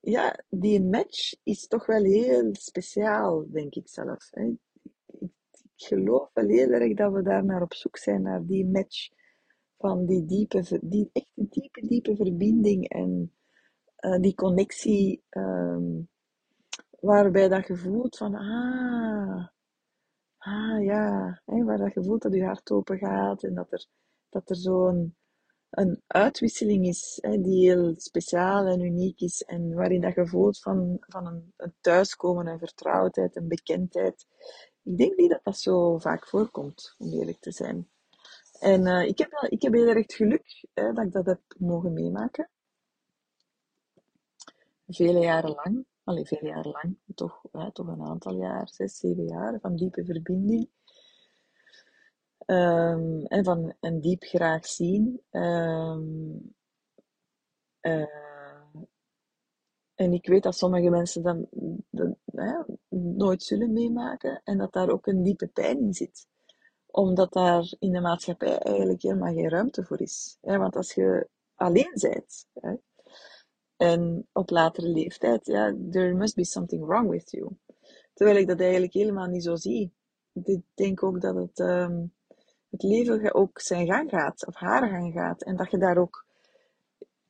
ja, 0.00 0.44
die 0.48 0.82
match 0.82 1.34
is 1.42 1.66
toch 1.66 1.86
wel 1.86 2.02
heel 2.02 2.48
speciaal, 2.52 3.46
denk 3.50 3.74
ik 3.74 3.88
zelf. 3.88 4.28
Hè. 4.30 4.44
Ik, 4.44 4.58
geloof 5.74 6.30
wel 6.32 6.48
heel 6.48 6.70
erg 6.70 6.94
dat 6.94 7.12
we 7.12 7.22
daar 7.22 7.44
naar 7.44 7.62
op 7.62 7.74
zoek 7.74 7.96
zijn, 7.96 8.22
naar 8.22 8.46
die 8.46 8.66
match 8.66 9.08
van 9.76 10.06
die 10.06 10.24
diepe, 10.24 10.80
die 10.82 11.10
echt 11.12 11.32
diepe, 11.34 11.86
diepe 11.86 12.16
verbinding 12.16 12.88
en 12.88 13.32
uh, 14.00 14.20
die 14.20 14.34
connectie 14.34 15.22
um, 15.30 16.08
waarbij 17.00 17.48
dat 17.48 17.66
je 17.66 17.76
voelt 17.76 18.16
van, 18.16 18.34
ah, 18.34 19.46
ah 20.38 20.84
ja, 20.84 21.40
hè, 21.44 21.64
waar 21.64 21.78
dat 21.78 21.94
je 21.94 22.04
voelt 22.04 22.22
dat 22.22 22.34
je 22.34 22.44
hart 22.44 22.70
open 22.70 22.98
gaat 22.98 23.42
en 23.42 23.54
dat 23.54 23.72
er, 23.72 23.86
dat 24.28 24.50
er 24.50 24.56
zo'n 24.56 25.16
een 25.70 26.02
uitwisseling 26.06 26.86
is 26.86 27.18
hè, 27.20 27.40
die 27.40 27.70
heel 27.70 27.94
speciaal 27.96 28.66
en 28.66 28.80
uniek 28.80 29.20
is 29.20 29.42
en 29.42 29.74
waarin 29.74 30.00
dat 30.00 30.14
je 30.14 30.26
voelt 30.26 30.58
van, 30.58 30.96
van 31.00 31.26
een, 31.26 31.52
een 31.56 31.74
thuiskomen, 31.80 32.46
een 32.46 32.58
vertrouwdheid, 32.58 33.36
een 33.36 33.48
bekendheid. 33.48 34.26
Ik 34.82 34.98
denk 34.98 35.16
niet 35.16 35.30
dat 35.30 35.44
dat 35.44 35.58
zo 35.58 35.98
vaak 35.98 36.26
voorkomt, 36.26 36.94
om 36.98 37.12
eerlijk 37.12 37.40
te 37.40 37.52
zijn. 37.52 37.88
En 38.60 38.86
uh, 38.86 39.06
ik, 39.06 39.18
heb, 39.18 39.32
ik 39.48 39.62
heb 39.62 39.72
heel 39.72 39.86
erg 39.86 40.06
geluk 40.06 40.66
hè, 40.74 40.92
dat 40.92 41.04
ik 41.04 41.12
dat 41.12 41.26
heb 41.26 41.40
mogen 41.58 41.92
meemaken. 41.92 42.48
Vele 44.86 45.20
jaren 45.20 45.54
lang 45.54 45.86
allee, 46.08 46.26
veel 46.26 46.46
jaar 46.46 46.66
lang, 46.66 46.96
toch, 47.14 47.42
toch 47.72 47.86
een 47.86 48.02
aantal 48.02 48.34
jaar, 48.34 48.68
zes, 48.68 48.98
zeven 48.98 49.24
jaar 49.24 49.58
van 49.60 49.76
diepe 49.76 50.04
verbinding. 50.04 50.68
Um, 52.46 53.26
en 53.26 53.44
van 53.44 53.74
een 53.80 54.00
diep 54.00 54.22
graag 54.22 54.66
zien. 54.66 55.22
Um, 55.30 56.54
uh, 57.80 58.06
en 59.94 60.12
ik 60.12 60.26
weet 60.26 60.42
dat 60.42 60.56
sommige 60.56 60.90
mensen 60.90 61.22
dat, 61.90 62.16
nooit 62.88 63.42
zullen 63.42 63.72
meemaken 63.72 64.40
en 64.44 64.58
dat 64.58 64.72
daar 64.72 64.88
ook 64.88 65.06
een 65.06 65.22
diepe 65.22 65.46
pijn 65.46 65.78
in 65.78 65.94
zit. 65.94 66.26
Omdat 66.86 67.32
daar 67.32 67.74
in 67.78 67.92
de 67.92 68.00
maatschappij 68.00 68.58
eigenlijk 68.58 69.02
helemaal 69.02 69.34
geen 69.34 69.48
ruimte 69.48 69.84
voor 69.84 70.00
is. 70.00 70.38
Hè? 70.40 70.58
Want 70.58 70.76
als 70.76 70.94
je 70.94 71.28
alleen 71.54 71.96
bent, 72.00 72.46
hè, 72.52 72.74
en 73.78 74.28
op 74.32 74.50
latere 74.50 74.88
leeftijd, 74.88 75.46
ja, 75.46 75.74
there 75.90 76.14
must 76.14 76.34
be 76.34 76.44
something 76.44 76.84
wrong 76.86 77.08
with 77.10 77.30
you. 77.30 77.56
Terwijl 78.14 78.38
ik 78.38 78.46
dat 78.46 78.60
eigenlijk 78.60 78.92
helemaal 78.92 79.26
niet 79.26 79.42
zo 79.42 79.56
zie. 79.56 79.92
Ik 80.32 80.60
denk 80.74 81.02
ook 81.02 81.20
dat 81.20 81.34
het, 81.34 81.58
um, 81.58 82.12
het 82.70 82.82
leven 82.82 83.34
ook 83.34 83.60
zijn 83.60 83.86
gang 83.86 84.10
gaat, 84.10 84.46
of 84.46 84.54
haar 84.54 84.88
gang 84.88 85.12
gaat. 85.12 85.42
En 85.42 85.56
dat 85.56 85.70
je 85.70 85.78
daar 85.78 85.96
ook, 85.96 86.24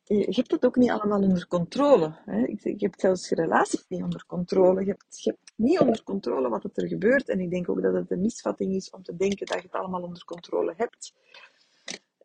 je 0.03 0.25
hebt 0.29 0.51
het 0.51 0.65
ook 0.65 0.75
niet 0.75 0.89
allemaal 0.89 1.21
onder 1.21 1.47
controle. 1.47 2.15
Hè? 2.25 2.37
Je 2.37 2.75
hebt 2.77 2.99
zelfs 2.99 3.29
je 3.29 3.35
relaties 3.35 3.85
niet 3.87 4.03
onder 4.03 4.25
controle. 4.25 4.85
Je 4.85 4.89
hebt, 4.89 5.33
niet 5.55 5.79
onder 5.79 6.03
controle 6.03 6.49
wat 6.49 6.63
er 6.73 6.87
gebeurt. 6.87 7.29
En 7.29 7.39
ik 7.39 7.49
denk 7.49 7.69
ook 7.69 7.81
dat 7.81 7.93
het 7.93 8.11
een 8.11 8.21
misvatting 8.21 8.75
is 8.75 8.89
om 8.89 9.03
te 9.03 9.15
denken 9.15 9.45
dat 9.45 9.57
je 9.57 9.63
het 9.63 9.75
allemaal 9.75 10.03
onder 10.03 10.25
controle 10.25 10.73
hebt. 10.77 11.13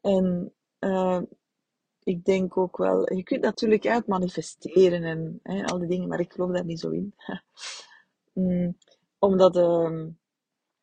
En 0.01 0.53
uh, 0.81 1.21
ik 2.05 2.25
denk 2.25 2.57
ook 2.57 2.77
wel, 2.77 3.15
je 3.15 3.23
kunt 3.23 3.43
natuurlijk 3.43 3.87
uit 3.87 4.07
manifesteren 4.07 5.03
en 5.03 5.41
hè, 5.43 5.65
al 5.65 5.79
die 5.79 5.89
dingen, 5.89 6.09
maar 6.09 6.21
ik 6.21 6.33
geloof 6.33 6.51
daar 6.51 6.65
niet 6.65 6.81
zo 6.81 6.91
in. 6.91 7.15
mm, 8.33 8.77
omdat 9.19 9.57
uh, 9.57 10.07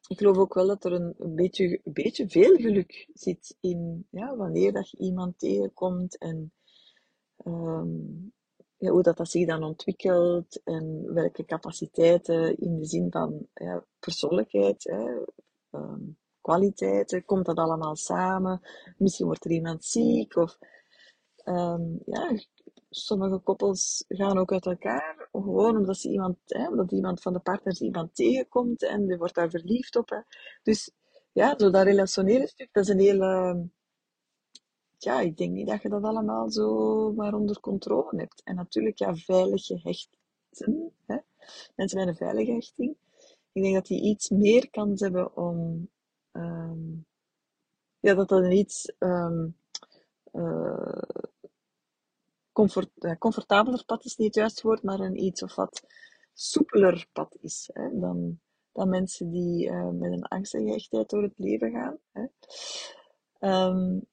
ik 0.08 0.18
geloof 0.18 0.38
ook 0.38 0.54
wel 0.54 0.68
dat 0.68 0.84
er 0.84 0.94
een, 0.94 1.16
beetje, 1.36 1.82
beetje 1.84 2.30
veel 2.30 2.56
geluk 2.56 3.10
zit 3.14 3.58
in 3.60 4.08
ja, 4.10 4.36
wanneer 4.36 4.74
dat 4.74 4.90
je 4.90 4.98
iemand 4.98 5.40
tegenkomt 5.40 6.18
en 6.18 6.52
um, 7.46 8.34
ja, 8.78 8.92
hoe 8.92 9.04
dat, 9.04 9.18
dat 9.18 9.30
zich 9.30 9.48
dan 9.48 9.64
ontwikkelt 9.64 10.62
en 10.64 11.14
welke 11.14 11.46
capaciteiten 11.46 12.58
in 12.58 12.80
de 12.80 12.86
zin 12.86 13.12
van 13.12 13.48
ja, 13.54 13.86
persoonlijkheid, 14.00 14.84
hè, 14.84 15.24
um, 15.80 16.18
kwaliteiten, 16.42 17.26
komt 17.26 17.46
dat 17.46 17.58
allemaal 17.58 17.96
samen? 17.96 18.62
Misschien 18.98 19.26
wordt 19.26 19.46
er 19.46 19.52
iemand 19.52 19.86
ziek 19.86 20.36
of 20.36 20.58
um, 21.46 22.00
ja, 22.06 22.40
sommige 22.90 23.38
koppels 23.38 24.06
gaan 24.08 24.38
ook 24.38 24.52
uit 24.52 24.66
elkaar, 24.66 25.28
gewoon 25.32 25.78
omdat, 25.78 25.98
ze 25.98 26.10
iemand, 26.10 26.38
hè, 26.46 26.68
omdat 26.68 26.92
iemand 26.92 27.22
van 27.22 27.34
de 27.34 27.40
partners 27.40 27.82
iemand 27.82 28.16
tegenkomt 28.16 28.84
en 28.84 29.08
die 29.08 29.18
wordt 29.18 29.36
daar 29.36 29.50
verliefd 29.50 29.96
op. 29.96 30.10
Hè. 30.10 30.20
Dus 30.64 30.92
ja, 31.32 31.56
zo 31.58 31.70
dat 31.70 31.84
relationele 31.84 32.48
stuk, 32.48 32.70
dat 32.72 32.84
is 32.84 32.90
een 32.90 33.00
hele... 33.00 33.70
Ja, 34.98 35.20
ik 35.20 35.38
denk 35.38 35.52
niet 35.52 35.68
dat 35.68 35.82
je 35.82 35.90
dat 35.90 36.04
allemaal 36.04 36.50
zo 36.52 37.12
maar 37.14 37.34
onder 37.34 37.60
controle 37.60 38.20
hebt. 38.20 38.42
En 38.44 38.56
natuurlijk, 38.56 38.98
ja, 38.98 39.16
veilig 39.16 39.66
gehechten. 39.66 40.20
Hè. 41.06 41.18
Mensen 41.76 42.00
met 42.00 42.08
een 42.08 42.16
veilige 42.16 42.52
hechting. 42.52 42.96
Ik 43.52 43.62
denk 43.62 43.74
dat 43.76 43.86
die 43.86 44.02
iets 44.02 44.30
meer 44.30 44.70
kans 44.70 45.00
hebben 45.00 45.36
om... 45.36 45.90
Um, 46.32 47.06
ja, 48.00 48.14
dat 48.14 48.30
dat 48.30 48.44
een 48.44 48.52
iets... 48.52 48.94
Um, 49.00 49.58
uh, 50.34 51.02
comfort, 52.52 52.90
uh, 53.00 53.16
comfortabeler 53.18 53.84
pad 53.86 54.06
is 54.06 54.16
niet 54.16 54.28
het 54.28 54.36
juiste 54.36 54.68
woord, 54.68 54.84
maar 54.84 55.00
een 55.00 55.24
iets 55.24 55.44
of 55.44 55.56
wat 55.56 55.84
soepeler 56.34 57.08
pad 57.12 57.38
is 57.42 57.70
hè, 57.74 58.00
dan, 58.00 58.40
dan 58.72 58.90
mensen 58.90 59.32
die 59.32 59.70
uh, 59.70 59.90
met 59.90 60.12
een 60.12 60.24
angst 60.24 60.54
en 60.54 60.66
gehechtheid 60.66 61.10
door 61.10 61.24
het 61.24 61.34
leven 61.36 61.72
gaan. 61.72 61.98
Hè. 62.12 62.26
Um, 63.68 64.10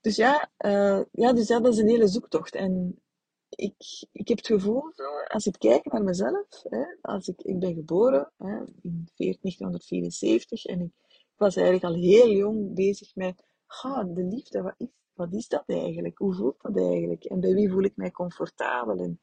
dus 0.00 0.16
ja, 0.16 0.50
uh, 0.58 1.02
ja, 1.12 1.32
dus 1.32 1.48
ja, 1.48 1.60
dat 1.60 1.72
is 1.72 1.78
een 1.78 1.88
hele 1.88 2.08
zoektocht. 2.08 2.54
En 2.54 3.02
ik, 3.48 4.06
ik 4.12 4.28
heb 4.28 4.36
het 4.36 4.46
gevoel, 4.46 4.92
als 5.28 5.46
ik 5.46 5.58
kijk 5.58 5.92
naar 5.92 6.02
mezelf, 6.02 6.62
hè, 6.62 6.84
als 7.00 7.28
ik, 7.28 7.42
ik 7.42 7.58
ben 7.58 7.74
geboren 7.74 8.32
hè, 8.36 8.58
in 8.82 9.08
1974 9.16 10.64
en 10.64 10.80
ik, 10.80 10.92
was 11.36 11.56
eigenlijk 11.56 11.86
al 11.86 12.00
heel 12.00 12.30
jong 12.30 12.74
bezig 12.74 13.14
met, 13.14 13.44
ga, 13.66 14.04
de 14.04 14.22
liefde, 14.22 14.62
wat 14.62 14.74
is, 14.76 14.88
wat 15.14 15.32
is 15.32 15.48
dat 15.48 15.62
eigenlijk? 15.66 16.18
Hoe 16.18 16.34
voelt 16.34 16.62
dat 16.62 16.76
eigenlijk? 16.76 17.24
En 17.24 17.40
bij 17.40 17.54
wie 17.54 17.70
voel 17.70 17.82
ik 17.82 17.96
mij 17.96 18.10
comfortabel? 18.10 18.98
En, 18.98 19.20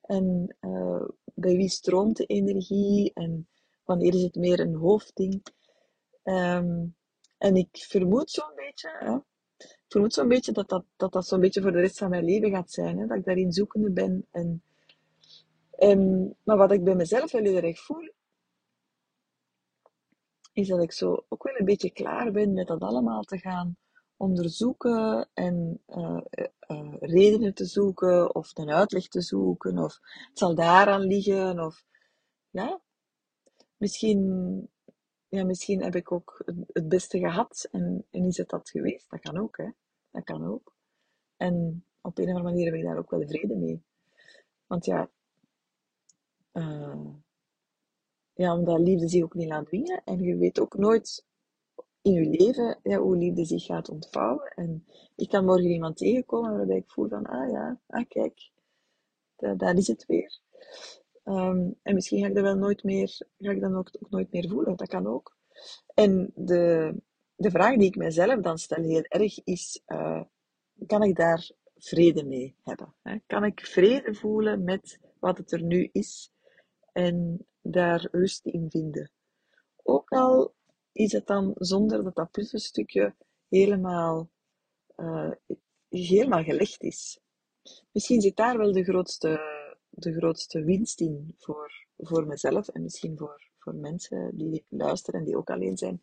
en 0.00 0.56
uh, 0.60 1.08
bij 1.34 1.56
wie 1.56 1.68
stroomt 1.68 2.16
de 2.16 2.26
energie? 2.26 3.12
En 3.14 3.48
wanneer 3.84 4.14
is 4.14 4.22
het 4.22 4.34
meer 4.34 4.60
een 4.60 4.74
hoofdding? 4.74 5.42
Um, 6.24 6.96
en 7.38 7.56
ik 7.56 7.68
vermoed 7.72 8.30
zo'n 8.30 8.54
beetje, 8.54 8.96
hè, 8.98 9.14
ik 9.14 9.84
vermoed 9.88 10.14
zo'n 10.14 10.28
beetje 10.28 10.52
dat 10.52 10.68
dat, 10.68 10.84
dat, 10.96 11.12
dat 11.12 11.26
zo'n 11.26 11.40
beetje 11.40 11.62
voor 11.62 11.72
de 11.72 11.80
rest 11.80 11.98
van 11.98 12.10
mijn 12.10 12.24
leven 12.24 12.50
gaat 12.50 12.70
zijn. 12.70 12.98
Hè, 12.98 13.06
dat 13.06 13.16
ik 13.16 13.24
daarin 13.24 13.52
zoekende 13.52 13.90
ben. 13.90 14.26
En, 14.30 14.62
en, 15.70 16.34
maar 16.42 16.56
wat 16.56 16.72
ik 16.72 16.84
bij 16.84 16.94
mezelf 16.94 17.32
wel 17.32 17.42
heel 17.42 17.62
erg 17.62 17.80
voel, 17.80 18.12
is 20.52 20.68
dat 20.68 20.82
ik 20.82 20.92
zo 20.92 21.24
ook 21.28 21.42
wel 21.42 21.54
een 21.56 21.64
beetje 21.64 21.90
klaar 21.90 22.32
ben 22.32 22.52
met 22.52 22.66
dat 22.66 22.80
allemaal 22.80 23.22
te 23.22 23.38
gaan 23.38 23.76
onderzoeken 24.22 25.28
en 25.34 25.82
uh, 25.88 26.20
uh, 26.68 26.94
redenen 27.00 27.54
te 27.54 27.64
zoeken 27.64 28.34
of 28.34 28.50
een 28.54 28.70
uitleg 28.70 29.08
te 29.08 29.20
zoeken 29.20 29.78
of 29.78 29.98
het 30.02 30.38
zal 30.38 30.54
daaraan 30.54 31.00
liggen 31.00 31.60
of 31.60 31.84
ja, 32.50 32.80
misschien, 33.76 34.20
ja, 35.28 35.44
misschien 35.44 35.82
heb 35.82 35.94
ik 35.94 36.12
ook 36.12 36.42
het 36.72 36.88
beste 36.88 37.18
gehad 37.18 37.68
en, 37.70 38.06
en 38.10 38.24
is 38.24 38.36
het 38.36 38.48
dat 38.48 38.70
geweest. 38.70 39.10
Dat 39.10 39.20
kan 39.20 39.38
ook, 39.38 39.56
hè. 39.56 39.68
Dat 40.10 40.24
kan 40.24 40.46
ook. 40.46 40.74
En 41.36 41.84
op 42.00 42.18
een 42.18 42.24
of 42.24 42.30
andere 42.30 42.48
manier 42.48 42.64
heb 42.64 42.74
ik 42.74 42.84
daar 42.84 42.98
ook 42.98 43.10
wel 43.10 43.26
vrede 43.26 43.56
mee. 43.56 43.82
Want 44.66 44.84
ja, 44.84 45.10
uh, 46.52 47.06
ja, 48.32 48.56
omdat 48.56 48.80
liefde 48.80 49.08
zich 49.08 49.22
ook 49.22 49.34
niet 49.34 49.48
laat 49.48 49.66
dwingen. 49.66 50.02
En 50.04 50.22
je 50.22 50.36
weet 50.36 50.60
ook 50.60 50.76
nooit 50.76 51.24
in 52.02 52.12
je 52.12 52.24
leven 52.24 52.78
ja, 52.82 52.98
hoe 52.98 53.16
liefde 53.16 53.44
zich 53.44 53.64
gaat 53.64 53.88
ontvouwen. 53.88 54.52
En 54.54 54.86
ik 55.16 55.28
kan 55.28 55.44
morgen 55.44 55.70
iemand 55.70 55.96
tegenkomen 55.96 56.56
waarbij 56.56 56.76
ik 56.76 56.90
voel 56.90 57.08
van, 57.08 57.26
ah 57.26 57.50
ja, 57.50 57.80
ah 57.86 58.08
kijk, 58.08 58.50
daar 59.36 59.76
is 59.76 59.86
het 59.86 60.06
weer. 60.06 60.40
Um, 61.24 61.78
en 61.82 61.94
misschien 61.94 62.20
ga 62.20 62.26
ik 62.26 62.34
dat 62.34 62.42
wel 62.42 62.56
nooit 62.56 62.82
meer, 62.82 63.26
ga 63.38 63.50
ik 63.50 63.60
dan 63.60 63.76
ook, 63.76 63.90
nooit 64.10 64.32
meer 64.32 64.48
voelen. 64.48 64.76
Dat 64.76 64.88
kan 64.88 65.06
ook. 65.06 65.36
En 65.94 66.32
de, 66.34 66.94
de 67.34 67.50
vraag 67.50 67.76
die 67.76 67.88
ik 67.88 67.96
mezelf 67.96 68.40
dan 68.40 68.58
stel 68.58 68.82
heel 68.82 69.02
erg 69.02 69.44
is, 69.44 69.82
uh, 69.86 70.22
kan 70.86 71.02
ik 71.02 71.16
daar 71.16 71.50
vrede 71.76 72.24
mee 72.24 72.56
hebben? 72.62 72.94
Hè? 73.02 73.16
Kan 73.26 73.44
ik 73.44 73.66
vrede 73.66 74.14
voelen 74.14 74.64
met 74.64 74.98
wat 75.18 75.38
het 75.38 75.52
er 75.52 75.62
nu 75.62 75.88
is 75.92 76.32
en 76.92 77.46
daar 77.60 78.08
rust 78.10 78.46
in 78.46 78.70
vinden? 78.70 79.10
Ook 79.82 80.10
al 80.10 80.54
is 80.92 81.12
het 81.12 81.26
dan 81.26 81.54
zonder 81.54 82.04
dat 82.04 82.14
dat 82.14 82.30
puzzelstukje 82.30 83.14
helemaal, 83.48 84.30
uh, 84.96 85.30
helemaal 85.88 86.42
gelegd 86.42 86.82
is. 86.82 87.20
Misschien 87.92 88.20
zit 88.20 88.36
daar 88.36 88.58
wel 88.58 88.72
de 88.72 88.84
grootste, 88.84 89.40
de 89.88 90.12
grootste 90.12 90.64
winst 90.64 91.00
in 91.00 91.34
voor, 91.38 91.86
voor 91.96 92.26
mezelf 92.26 92.68
en 92.68 92.82
misschien 92.82 93.18
voor, 93.18 93.50
voor 93.58 93.74
mensen 93.74 94.36
die 94.36 94.64
luisteren 94.68 95.20
en 95.20 95.26
die 95.26 95.36
ook 95.36 95.50
alleen 95.50 95.76
zijn. 95.76 96.02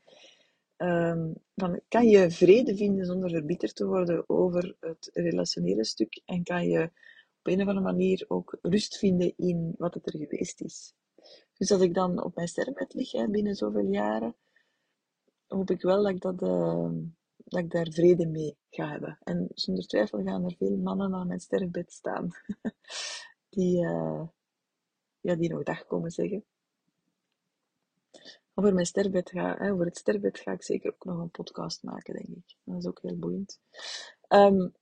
Um, 0.78 1.34
dan 1.54 1.82
kan 1.88 2.08
je 2.08 2.32
vrede 2.32 2.76
vinden 2.76 3.06
zonder 3.06 3.30
verbitterd 3.30 3.76
te 3.76 3.86
worden 3.86 4.30
over 4.30 4.76
het 4.80 5.10
relationele 5.14 5.86
stuk 5.86 6.22
en 6.26 6.44
kan 6.44 6.68
je 6.68 6.84
op 7.40 7.48
een 7.48 7.62
of 7.62 7.68
andere 7.68 7.86
manier 7.86 8.26
ook 8.28 8.58
rust 8.62 8.98
vinden 8.98 9.34
in 9.38 9.76
wat 9.78 9.94
het 9.94 10.14
er 10.14 10.20
geweest 10.20 10.62
is. 10.62 10.94
Dus 11.58 11.72
als 11.72 11.82
ik 11.82 11.94
dan 11.94 12.24
op 12.24 12.36
mijn 12.36 12.48
sterrenbed 12.48 12.94
lig 12.94 13.12
binnen 13.30 13.56
zoveel 13.56 13.90
jaren, 13.90 14.36
hoop 15.50 15.70
ik 15.70 15.82
wel 15.82 16.04
dat 16.04 16.12
ik, 16.12 16.42
uh, 16.42 16.90
dat 17.36 17.60
ik 17.60 17.72
daar 17.72 17.88
vrede 17.92 18.26
mee 18.26 18.58
ga 18.70 18.90
hebben. 18.90 19.18
En 19.24 19.48
zonder 19.54 19.88
twijfel 19.88 20.24
gaan 20.24 20.46
er 20.46 20.56
veel 20.58 20.78
mannen 20.78 21.14
aan 21.14 21.28
mijn 21.28 21.40
sterrenbed 21.40 21.92
staan 21.92 22.30
die, 23.50 23.84
uh, 23.84 24.28
ja, 25.20 25.36
die 25.36 25.50
nog 25.50 25.64
dag 25.64 25.86
komen 25.86 26.12
zeggen. 26.12 26.46
Over, 28.54 28.74
mijn 28.74 28.86
sterrenbed 28.86 29.30
ga, 29.30 29.58
hè, 29.58 29.72
over 29.72 29.86
het 29.86 29.98
sterrenbed 29.98 30.40
ga 30.40 30.52
ik 30.52 30.64
zeker 30.64 30.94
ook 30.94 31.06
nog 31.06 31.20
een 31.20 31.32
podcast 31.32 31.84
maken, 31.84 32.14
denk 32.14 32.28
ik. 32.28 32.56
Dat 32.64 32.78
is 32.78 32.88
ook 32.88 33.02
heel 33.02 33.18
boeiend. 33.18 33.60
Um, 34.28 34.74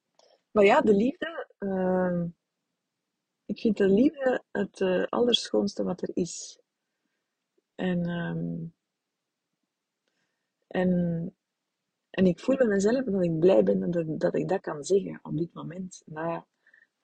maar 0.51 0.65
ja, 0.65 0.81
de 0.81 0.93
liefde. 0.93 1.47
Uh, 1.59 2.23
ik 3.45 3.59
vind 3.59 3.77
de 3.77 3.89
liefde 3.89 4.43
het 4.51 4.79
uh, 4.79 5.05
allerschoonste 5.09 5.83
wat 5.83 6.01
er 6.01 6.09
is. 6.13 6.59
En 7.75 7.99
en, 10.67 11.35
en 12.09 12.25
ik 12.25 12.39
voel 12.39 12.57
bij 12.57 12.67
mezelf 12.67 13.03
dat 13.03 13.23
ik 13.23 13.39
blij 13.39 13.63
ben 13.63 13.91
dat, 13.91 14.19
dat 14.19 14.35
ik 14.35 14.47
dat 14.47 14.61
kan 14.61 14.83
zeggen 14.83 15.19
op 15.23 15.37
dit 15.37 15.53
moment. 15.53 16.01
Na 16.05 16.47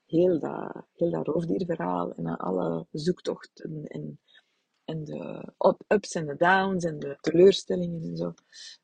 heel 0.06 0.40
dat, 0.40 0.86
heel 0.94 1.12
dat 1.12 1.28
roofdierverhaal 1.28 2.14
en 2.14 2.24
na 2.24 2.38
alle 2.38 2.88
zoektochten 2.92 3.88
en, 3.88 4.20
en 4.86 5.04
de 5.04 5.54
ups 5.88 6.16
en 6.16 6.26
de 6.26 6.36
downs 6.36 6.84
en 6.84 7.00
de 7.00 7.18
teleurstellingen 7.22 8.02
en 8.04 8.18
zo. 8.18 8.34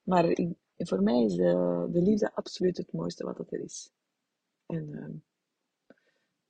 Maar 0.03 0.25
ik, 0.25 0.53
voor 0.77 1.03
mij 1.03 1.23
is 1.23 1.35
de, 1.35 1.87
de 1.91 2.01
liefde 2.01 2.33
absoluut 2.33 2.77
het 2.77 2.93
mooiste 2.93 3.23
wat 3.23 3.39
er 3.39 3.59
is. 3.59 3.91
En 4.65 4.89
uh, 4.89 5.15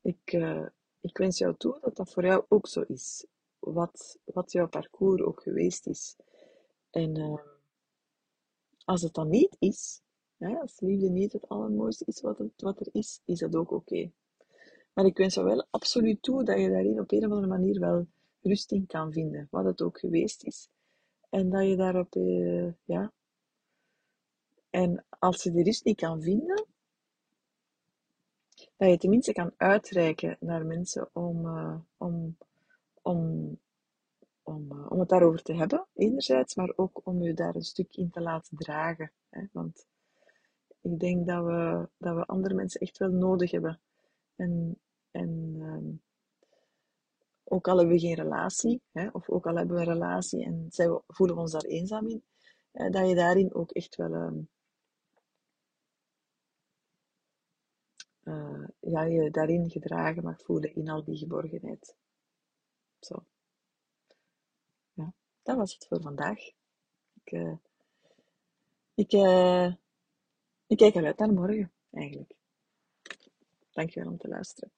ik, 0.02 0.34
uh, 0.34 0.68
ik 1.00 1.18
wens 1.18 1.38
jou 1.38 1.56
toe 1.58 1.78
dat 1.82 1.96
dat 1.96 2.12
voor 2.12 2.26
jou 2.26 2.46
ook 2.48 2.68
zo 2.68 2.82
is. 2.82 3.26
Wat, 3.60 4.20
wat 4.24 4.52
jouw 4.52 4.68
parcours 4.68 5.22
ook 5.22 5.42
geweest 5.42 5.88
is. 5.88 6.16
En 6.90 7.18
uh, 7.18 7.42
als 8.90 9.02
het 9.02 9.14
dan 9.14 9.30
niet 9.30 9.56
is, 9.60 10.02
hè, 10.38 10.60
als 10.60 10.80
liefde 10.80 11.10
niet 11.10 11.34
het 11.34 11.50
allermooiste 11.50 12.06
is 12.06 12.22
wat, 12.22 12.42
wat 12.58 12.80
er 12.80 12.88
is, 12.92 13.22
is 13.26 13.40
dat 13.40 13.56
ook 13.56 13.72
oké. 13.72 14.12
Maar 14.94 15.06
ik 15.06 15.18
wens 15.18 15.34
je 15.34 15.44
wel 15.44 15.66
absoluut 15.70 16.22
toe 16.22 16.44
dat 16.44 16.60
je 16.60 16.70
daarin 16.70 17.00
op 17.00 17.12
een 17.12 17.26
of 17.26 17.32
andere 17.32 17.48
manier 17.48 17.80
wel 17.80 18.08
rust 18.42 18.72
in 18.72 18.88
kan 18.88 19.12
vinden, 19.12 19.48
wat 19.52 19.66
het 19.66 19.82
ook 19.82 20.00
geweest 20.00 20.44
is. 20.44 20.70
En 21.30 21.50
dat 21.50 21.68
je 21.68 21.76
daarop, 21.76 22.16
uh, 22.16 22.74
ja. 22.84 23.12
En 24.70 25.06
als 25.10 25.44
je 25.44 25.52
die 25.52 25.64
rust 25.64 25.86
niet 25.86 25.98
kan 25.98 26.22
vinden, 26.22 26.66
dat 28.78 28.90
je 28.90 28.98
tenminste 28.98 29.32
kan 29.32 29.54
uitreiken 29.58 30.38
naar 30.40 30.66
mensen 30.66 31.10
om, 31.14 31.46
uh, 31.46 31.76
om, 31.98 32.38
om 33.02 33.58
om, 34.50 34.72
uh, 34.72 34.92
om 34.92 35.00
het 35.00 35.10
daarover 35.10 35.42
te 35.42 35.54
hebben, 35.54 35.88
enerzijds, 35.94 36.56
maar 36.56 36.74
ook 36.76 37.02
om 37.04 37.22
je 37.22 37.34
daar 37.34 37.56
een 37.56 37.62
stuk 37.62 37.96
in 37.96 38.10
te 38.10 38.22
laten 38.22 38.58
dragen. 38.58 39.12
Hè? 39.30 39.44
Want 39.52 39.88
ik 40.82 41.00
denk 41.00 41.28
dat 41.28 41.46
we, 41.46 41.90
dat 41.98 42.16
we 42.16 42.26
andere 42.26 42.54
mensen 42.54 42.82
echt 42.82 42.98
wel 42.98 43.10
nodig 43.10 43.52
hebben. 43.52 43.80
En, 44.36 44.80
en 45.12 45.56
um, 45.62 46.02
ook 47.44 47.68
al 47.68 47.78
hebben 47.78 47.96
we 47.96 48.02
geen 48.02 48.16
relatie, 48.16 48.82
hè, 48.92 49.08
of 49.08 49.30
ook 49.30 49.48
al 49.48 49.56
hebben 49.56 49.76
we 49.76 49.82
een 49.82 49.94
relatie 49.94 50.46
en 50.46 50.66
zij 50.70 51.02
voelen 51.08 51.36
we 51.36 51.42
ons 51.42 51.52
daar 51.52 51.62
eenzaam 51.62 52.08
in, 52.08 52.24
uh, 52.74 52.92
dat 52.92 53.08
je 53.10 53.16
daarin 53.16 53.54
ook 53.54 53.72
echt 53.72 53.96
wel 53.96 54.14
um, 54.14 54.50
uh, 58.24 58.68
ja, 58.80 59.02
je 59.02 59.32
daarin 59.32 59.70
gedragen 59.70 60.24
mag 60.24 60.42
voelen 60.42 60.76
in 60.76 60.90
al 60.90 61.04
die 61.04 61.18
geborgenheid. 61.18 61.96
Zo 63.00 63.26
dat 65.50 65.58
was 65.58 65.74
het 65.74 65.88
voor 65.88 66.02
vandaag. 66.02 66.40
Ik, 67.24 67.32
uh, 67.32 67.54
ik, 68.94 69.14
uh, 69.14 69.74
ik 70.68 70.78
kijk 70.78 70.96
eruit 70.96 71.18
naar 71.18 71.34
morgen, 71.34 71.72
eigenlijk. 71.92 72.36
Dankjewel 73.72 74.12
om 74.12 74.18
te 74.18 74.28
luisteren. 74.28 74.72